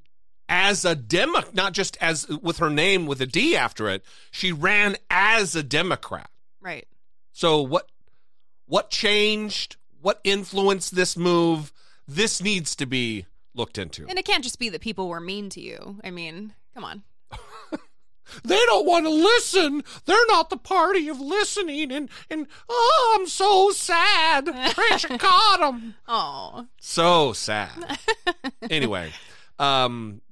[0.49, 4.03] as a demo, not just as with her name with a D after it.
[4.31, 6.31] She ran as a Democrat.
[6.61, 6.87] Right.
[7.33, 7.91] So what
[8.67, 9.77] what changed?
[10.01, 11.73] What influenced this move?
[12.07, 14.07] This needs to be looked into.
[14.09, 15.99] And it can't just be that people were mean to you.
[16.03, 17.03] I mean, come on.
[18.45, 19.83] They don't want to listen.
[20.07, 21.93] They're not the party of listening.
[21.93, 24.47] And and oh, I'm so sad.
[24.47, 25.95] Tricia Cotham.
[26.09, 26.67] Oh.
[26.81, 27.99] So sad.
[28.71, 29.13] anyway,
[29.59, 30.23] um,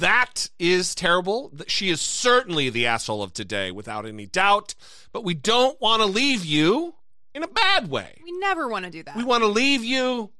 [0.00, 1.52] that is terrible.
[1.66, 4.74] She is certainly the asshole of today, without any doubt.
[5.12, 6.94] But we don't want to leave you
[7.34, 8.20] in a bad way.
[8.24, 9.16] We never want to do that.
[9.16, 10.32] We want to leave you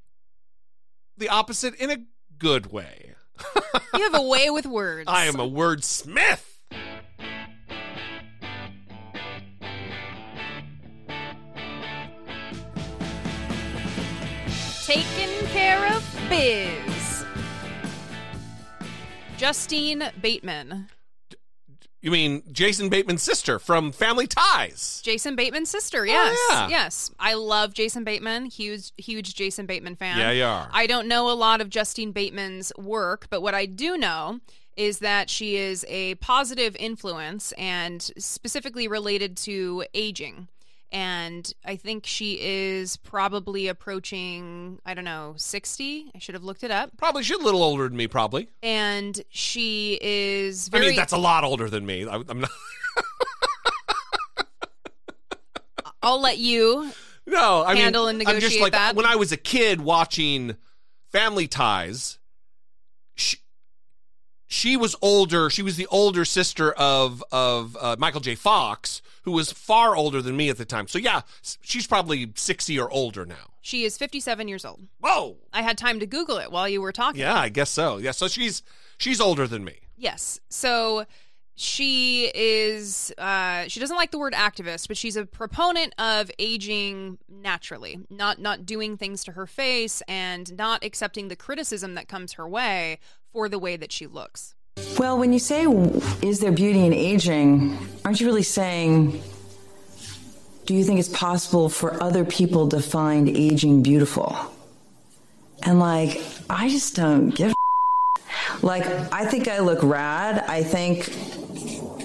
[1.17, 1.99] the opposite in a
[2.39, 3.15] good way.
[3.95, 5.05] you have a way with words.
[5.09, 6.43] I am a wordsmith.
[14.85, 17.25] Taking care of biz.
[19.37, 20.87] Justine Bateman.
[22.07, 25.01] You mean Jason Bateman's sister from Family Ties?
[25.03, 26.37] Jason Bateman's sister, oh, yes.
[26.39, 26.69] Oh, yeah.
[26.69, 27.11] Yes.
[27.19, 28.45] I love Jason Bateman.
[28.45, 30.17] Huge huge Jason Bateman fan.
[30.17, 30.69] Yeah, you are.
[30.73, 34.39] I don't know a lot of Justine Bateman's work, but what I do know
[34.77, 40.47] is that she is a positive influence and specifically related to aging.
[40.97, 46.11] And I think she is probably approaching, I don't know, 60.
[46.15, 46.97] I should have looked it up.
[46.97, 48.49] Probably she's a little older than me, probably.
[48.63, 50.87] And she is very.
[50.87, 52.09] I mean, that's a lot older than me.
[52.09, 52.51] I, I'm not.
[56.03, 56.91] I'll let you
[57.27, 58.97] No, I handle mean, and I'm just like that.
[58.97, 60.57] when I was a kid watching
[61.13, 62.19] Family Ties.
[63.17, 63.37] She,
[64.47, 65.51] she was older.
[65.51, 68.35] She was the older sister of of uh, Michael J.
[68.35, 70.89] Fox, who was far older than me at the time.
[70.89, 71.23] So yeah,
[71.63, 73.53] she's probably sixty or older now.
[73.61, 74.87] She is 57 years old.
[75.01, 75.39] Whoa.
[75.53, 77.21] I had time to Google it while you were talking.
[77.21, 77.97] Yeah, I guess so.
[77.97, 78.63] Yeah, so she's
[78.97, 79.81] she's older than me.
[79.97, 80.39] Yes.
[80.49, 81.05] So
[81.59, 87.17] she is, uh, she doesn't like the word activist, but she's a proponent of aging
[87.31, 92.35] naturally, not, not doing things to her face and not accepting the criticism that comes
[92.35, 92.99] her way
[93.37, 94.55] for the way that she looks.
[94.99, 95.67] Well, when you say,
[96.23, 99.21] is there beauty in aging, aren't you really saying,
[100.65, 104.35] do you think it's possible for other people to find aging beautiful?
[105.63, 107.53] And like, I just don't give
[108.63, 110.43] Like, I think I look rad.
[110.49, 111.13] I think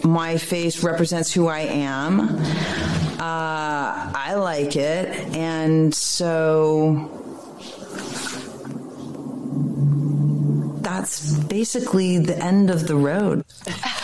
[0.03, 2.19] my face represents who I am.
[2.19, 5.07] Uh, I like it.
[5.37, 7.20] And so
[10.91, 13.45] that's basically the end of the road.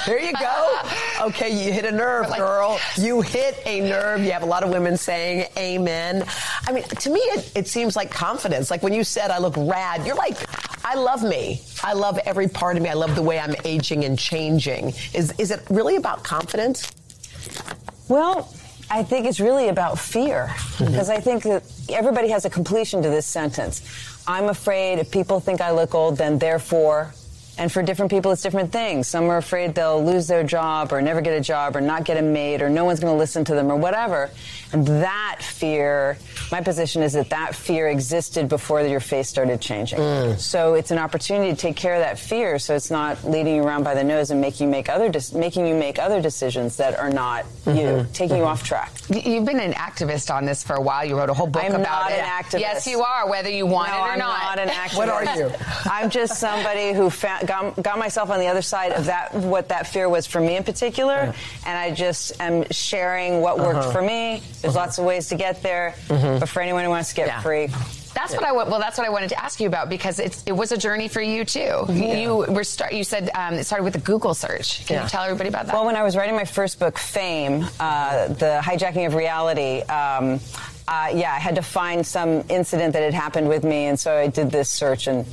[0.05, 0.79] There you go.
[1.21, 2.79] Okay, you hit a nerve, girl.
[2.95, 4.21] You hit a nerve.
[4.21, 6.23] You have a lot of women saying amen.
[6.65, 8.71] I mean, to me, it, it seems like confidence.
[8.71, 10.37] Like when you said, I look rad, you're like,
[10.85, 11.61] I love me.
[11.83, 12.89] I love every part of me.
[12.89, 14.93] I love the way I'm aging and changing.
[15.13, 16.89] Is, is it really about confidence?
[18.07, 18.53] Well,
[18.89, 20.85] I think it's really about fear mm-hmm.
[20.85, 23.81] because I think that everybody has a completion to this sentence.
[24.29, 27.13] I'm afraid if people think I look old, then therefore
[27.59, 29.07] And for different people, it's different things.
[29.07, 32.17] Some are afraid they'll lose their job or never get a job or not get
[32.17, 34.29] a mate or no one's going to listen to them or whatever.
[34.73, 36.17] And that fear,
[36.51, 39.97] my position is that that fear existed before your face started changing.
[39.97, 40.39] Mm.
[40.39, 43.63] So it's an opportunity to take care of that fear so it's not leading you
[43.63, 46.75] around by the nose and making you make other de- making you make other decisions
[46.77, 48.13] that are not you, Mhm.
[48.13, 48.47] taking you Mhm.
[48.47, 48.91] off track.
[49.09, 51.03] You've been an activist on this for a while.
[51.05, 52.19] You wrote a whole book I'm about not it.
[52.19, 52.59] an activist.
[52.59, 54.43] Yes, you are, whether you want no, it or I'm not.
[54.43, 54.97] not an activist.
[54.97, 55.51] What are you?
[55.85, 59.69] I'm just somebody who fa- got, got myself on the other side of that, what
[59.69, 61.33] that fear was for me in particular,
[61.65, 63.91] and I just am sharing what worked Uh-huh.
[63.91, 64.43] for me.
[64.61, 66.39] There's lots of ways to get there, Mhm.
[66.39, 67.69] but for anyone who wants to get free,
[68.13, 68.79] That's what I well.
[68.79, 71.21] That's what I wanted to ask you about because it's it was a journey for
[71.21, 71.85] you too.
[71.87, 72.13] Yeah.
[72.15, 72.91] You were start.
[72.93, 74.87] You said um, it started with a Google search.
[74.87, 75.03] Can Yeah.
[75.03, 75.75] you tell everybody about that?
[75.75, 79.81] Well, when I was writing my first book, Fame, uh, the hijacking of reality.
[79.83, 80.39] Um,
[80.87, 84.17] uh, yeah, I had to find some incident that had happened with me, and so
[84.17, 85.23] I did this search and.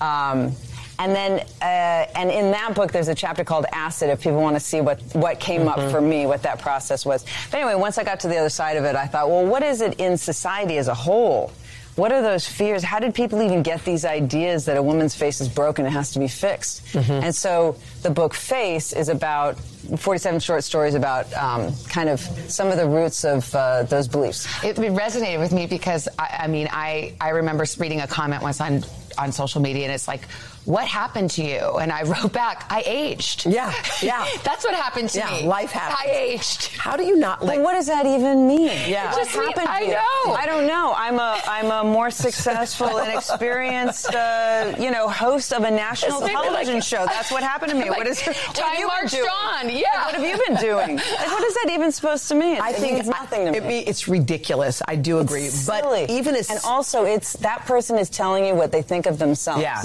[0.00, 0.56] Um,
[1.02, 4.08] and then, uh, and in that book, there's a chapter called Acid.
[4.10, 5.90] If people want to see what what came up Mhm.
[5.90, 7.24] for me, what that process was.
[7.50, 9.62] But anyway, once I got to the other side of it, I thought, well, what
[9.62, 11.50] is it in society as a whole?
[11.94, 12.82] What are those fears?
[12.82, 16.12] How did people even get these ideas that a woman's face is broken and has
[16.12, 16.82] to be fixed?
[16.94, 17.22] Mhm.
[17.24, 19.56] And so the book Face is about
[19.98, 24.46] 47 short stories about um, kind of some of the roots of uh, those beliefs.
[24.64, 28.42] It, it resonated with me because I, I mean I I remember reading a comment
[28.42, 28.84] once on
[29.18, 30.22] on social media and it's like
[30.64, 35.08] what happened to you and I wrote back I aged yeah yeah that's what happened
[35.10, 35.98] to Yeah, me life happens.
[36.04, 38.68] I aged How do you not But what does that even mean?
[38.88, 39.10] Yeah.
[39.12, 39.92] What Just mean- happened I to you?
[39.92, 40.34] know.
[40.34, 40.94] I don't know.
[40.96, 46.22] I'm a I'm a more successful and experienced uh, you know host of a national
[46.22, 47.06] It's television like- show.
[47.06, 47.82] That's what happened to me.
[47.92, 49.28] Like, what is what have time you marched doing?
[49.28, 49.88] on, yeah.
[49.94, 50.96] Like, what have you been doing?
[50.96, 52.58] Like, what is that even supposed to mean?
[52.60, 53.68] I It think means nothing to it me.
[53.68, 54.80] me- it's ridiculous.
[54.86, 56.06] I do agree, It's but silly.
[56.08, 59.60] even as and also it's that person is telling you what they think of themselves.
[59.62, 59.82] Yeah.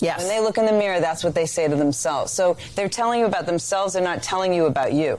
[0.00, 0.20] Yes.
[0.20, 2.32] When they look in the mirror, that's what they say to themselves.
[2.32, 3.94] So they're telling you about themselves.
[3.94, 5.18] They're not telling you about you.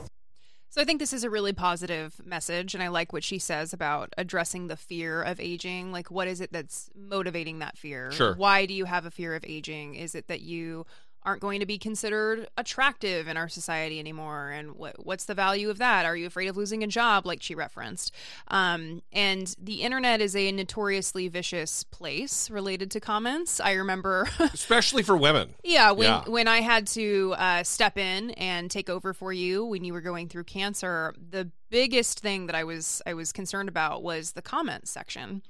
[0.72, 3.72] So I think this is a really positive message, and I like what she says
[3.72, 5.90] about addressing the fear of aging.
[5.90, 8.12] Like, what is it that's motivating that fear?
[8.12, 8.34] Sure.
[8.36, 9.96] Why do you have a fear of aging?
[9.96, 10.86] Is it that you
[11.22, 14.50] aren't going to be considered attractive in our society anymore?
[14.50, 16.06] And what what's the value of that?
[16.06, 18.14] Are you afraid of losing a job, like she referenced?
[18.48, 23.60] Um, and the internet is a notoriously vicious place related to comments.
[23.60, 25.54] I remember especially for women.
[25.62, 26.24] Yeah, when Yeah.
[26.28, 30.00] when I had to uh, step in and take over for you when you were
[30.00, 34.42] going through cancer, the biggest thing that I was I was concerned about was the
[34.42, 35.42] comments section.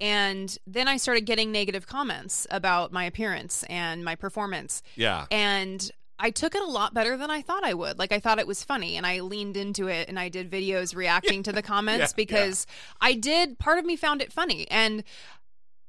[0.00, 4.82] And then I started getting negative comments about my appearance and my performance.
[4.94, 5.26] Yeah.
[5.30, 7.98] And I took it a lot better than I thought I would.
[7.98, 10.94] Like I thought it was funny and I leaned into it and I did videos
[10.94, 12.66] reacting to the comments Yeah, because
[13.00, 15.04] I did part of me found it funny and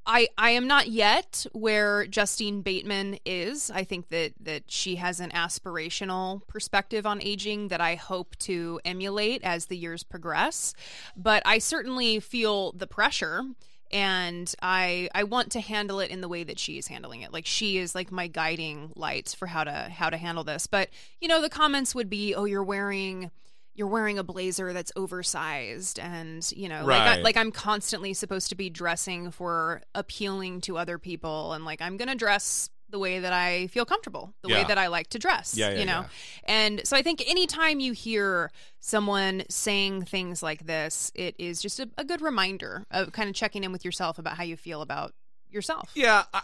[0.10, 3.70] I I am not yet where Justine Bateman is.
[3.70, 8.80] I think that that she has an aspirational perspective on aging that I hope to
[8.86, 10.74] emulate as the years progress.
[11.16, 13.44] But I certainly feel the pressure
[13.92, 17.34] and I I want to handle it in the way that she is handling it.
[17.34, 20.68] Like she is like my guiding light for how to how to handle this.
[20.68, 20.90] But
[21.22, 23.32] you know, the comments would be, "Oh, you're wearing
[23.78, 28.50] you're wearing a blazer that's oversized and you know like I, like I'm constantly supposed
[28.50, 33.00] to be dressing for appealing to other people and like I'm going to dress the
[33.00, 35.86] way that I feel comfortable, the way that I like to dress, Yeah, yeah, you
[35.86, 36.02] know.
[36.02, 36.08] yeah.
[36.46, 41.80] And so I think anytime you hear someone saying things like this, it is just
[41.80, 44.82] a, a good reminder of kind of checking in with yourself about how you feel
[44.82, 45.14] about
[45.50, 45.92] yourself.
[45.96, 46.42] Yeah, I,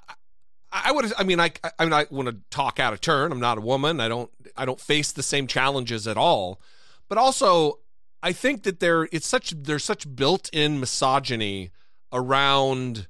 [0.71, 1.13] I would.
[1.17, 1.51] I mean, I.
[1.79, 3.31] I mean, I want to talk out of turn.
[3.31, 3.99] I'm not a woman.
[3.99, 4.29] I don't.
[4.57, 6.59] I don't face the same challenges at all.
[7.07, 7.79] But also,
[8.23, 9.07] I think that there.
[9.11, 9.51] It's such.
[9.51, 11.69] There's such built-in misogyny
[12.11, 13.07] around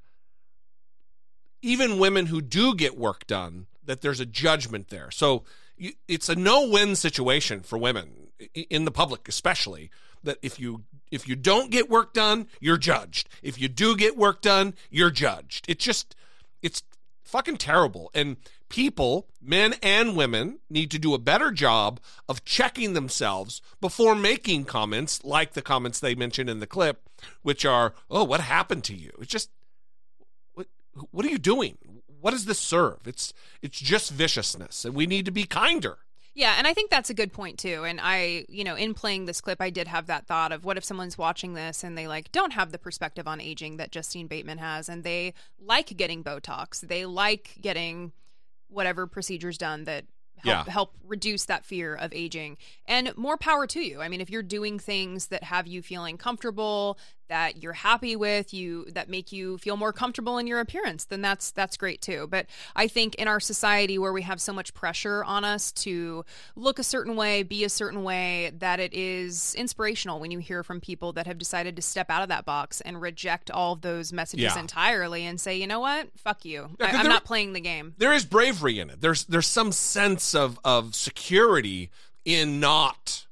[1.64, 3.66] even women who do get work done.
[3.86, 5.12] That there's a judgment there.
[5.12, 5.44] So
[5.76, 8.30] you, it's a no-win situation for women
[8.70, 9.90] in the public, especially.
[10.24, 13.28] That if you if you don't get work done, you're judged.
[13.42, 15.66] If you do get work done, you're judged.
[15.68, 16.16] It's just
[16.62, 16.84] it's
[17.24, 18.10] fucking terrible.
[18.14, 18.38] And
[18.70, 22.00] people, men and women, need to do a better job
[22.30, 27.10] of checking themselves before making comments like the comments they mentioned in the clip,
[27.42, 29.50] which are, "Oh, what happened to you?" It's just
[31.12, 31.78] what are you doing?
[32.20, 33.00] What does this serve?
[33.06, 35.98] It's it's just viciousness, and we need to be kinder.
[36.36, 37.84] Yeah, and I think that's a good point too.
[37.84, 40.78] And I, you know, in playing this clip, I did have that thought of what
[40.78, 44.26] if someone's watching this and they like don't have the perspective on aging that Justine
[44.28, 48.14] Bateman has, and they like getting Botox, they like getting
[48.68, 50.06] whatever procedures done that
[50.38, 50.72] help Yeah.
[50.74, 52.58] help reduce that fear of aging.
[52.88, 54.02] And more power to you.
[54.02, 56.98] I mean, if you're doing things that have you feeling comfortable,
[57.30, 61.22] that you're happy with, you that make you feel more comfortable in your appearance, then
[61.22, 62.28] that's that's great too.
[62.30, 66.26] But I think in our society where we have so much pressure on us to
[66.56, 70.64] look a certain way, be a certain way, that it is inspirational when you hear
[70.64, 73.82] from people that have decided to step out of that box and reject all of
[73.82, 74.60] those messages Yeah.
[74.60, 77.94] entirely and say, you know what, fuck you, Yeah, I, there- not playing the game.
[77.98, 79.02] there is bravery in it.
[79.02, 81.90] There's there's some sense of of security
[82.26, 83.26] in not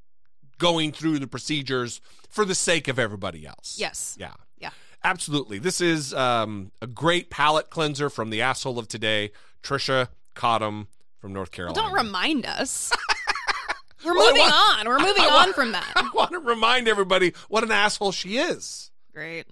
[0.57, 2.01] going through the procedures
[2.31, 3.75] for the sake of everybody else.
[3.79, 4.15] Yes.
[4.19, 4.33] Yeah.
[4.57, 4.71] Yeah.
[5.03, 5.59] Absolutely.
[5.59, 9.31] This is um, a great palate cleanser from the asshole of today,
[9.63, 10.87] Tricia Cotham
[11.19, 11.81] from North Well, Carolina.
[11.89, 12.91] don't remind us.
[14.05, 14.87] We're Well, moving want- on.
[14.87, 15.91] We're moving on from that.
[15.95, 18.89] I want to remind everybody what an asshole she is.
[19.13, 19.45] Great.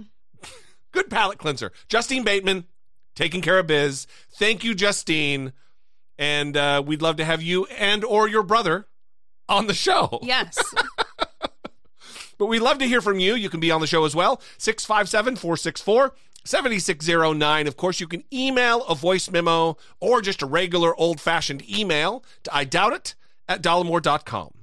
[0.92, 1.72] Good palate cleanser.
[1.88, 2.66] Justine Bateman,
[3.16, 4.08] taking care of biz.
[4.38, 5.54] Thank you, Justine.
[6.18, 8.88] And uh, we'd love to have you and or your brother
[9.48, 10.20] on the show.
[10.24, 10.58] Yes.
[12.40, 13.36] But we'd love to hear from you.
[13.36, 14.42] You can be on the show as well.
[14.58, 17.68] 657 464 7609.
[17.68, 22.24] Of course, you can email a voice memo or just a regular old fashioned email
[22.44, 23.16] to I doubt it
[23.48, 24.54] at dollemore.com.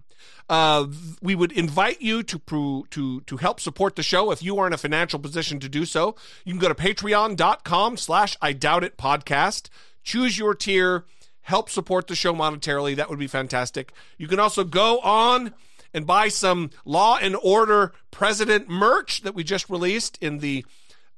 [0.49, 0.87] Uh,
[1.21, 4.73] we would invite you to to to help support the show if you are in
[4.73, 6.15] a financial position to do so.
[6.45, 9.69] You can go to patreon.com slash I doubt it podcast.
[10.05, 11.05] Choose your tier,
[11.43, 12.95] help support the show monetarily.
[12.95, 13.93] That would be fantastic.
[14.19, 15.53] You can also go on
[15.97, 20.65] and buy some Law and Order President merch that we just released in the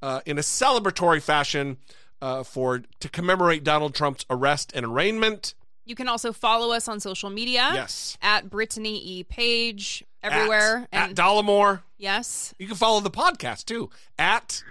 [0.00, 1.76] uh, in a celebratory fashion
[2.22, 5.54] uh, for to commemorate Donald Trump's arrest and arraignment.
[5.84, 7.70] You can also follow us on social media.
[7.74, 8.16] Yes.
[8.22, 9.24] At Brittany E.
[9.24, 10.86] Page everywhere.
[10.92, 11.80] at, at Dollemore.
[11.96, 12.54] yes.
[12.58, 14.62] You can follow the podcast too at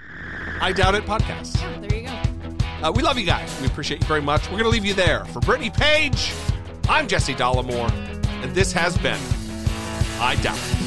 [0.61, 1.59] I Doubt It Podcast.
[1.59, 2.87] Yeah, there you go.
[2.87, 3.53] Uh, we love you guys.
[3.59, 4.45] We appreciate you very much.
[4.45, 5.25] We're going to leave you there.
[5.25, 6.31] For Brittany Page,
[6.87, 7.91] I'm Jesse Dollemore,
[8.43, 9.19] and this has been
[10.19, 10.86] I Doubt.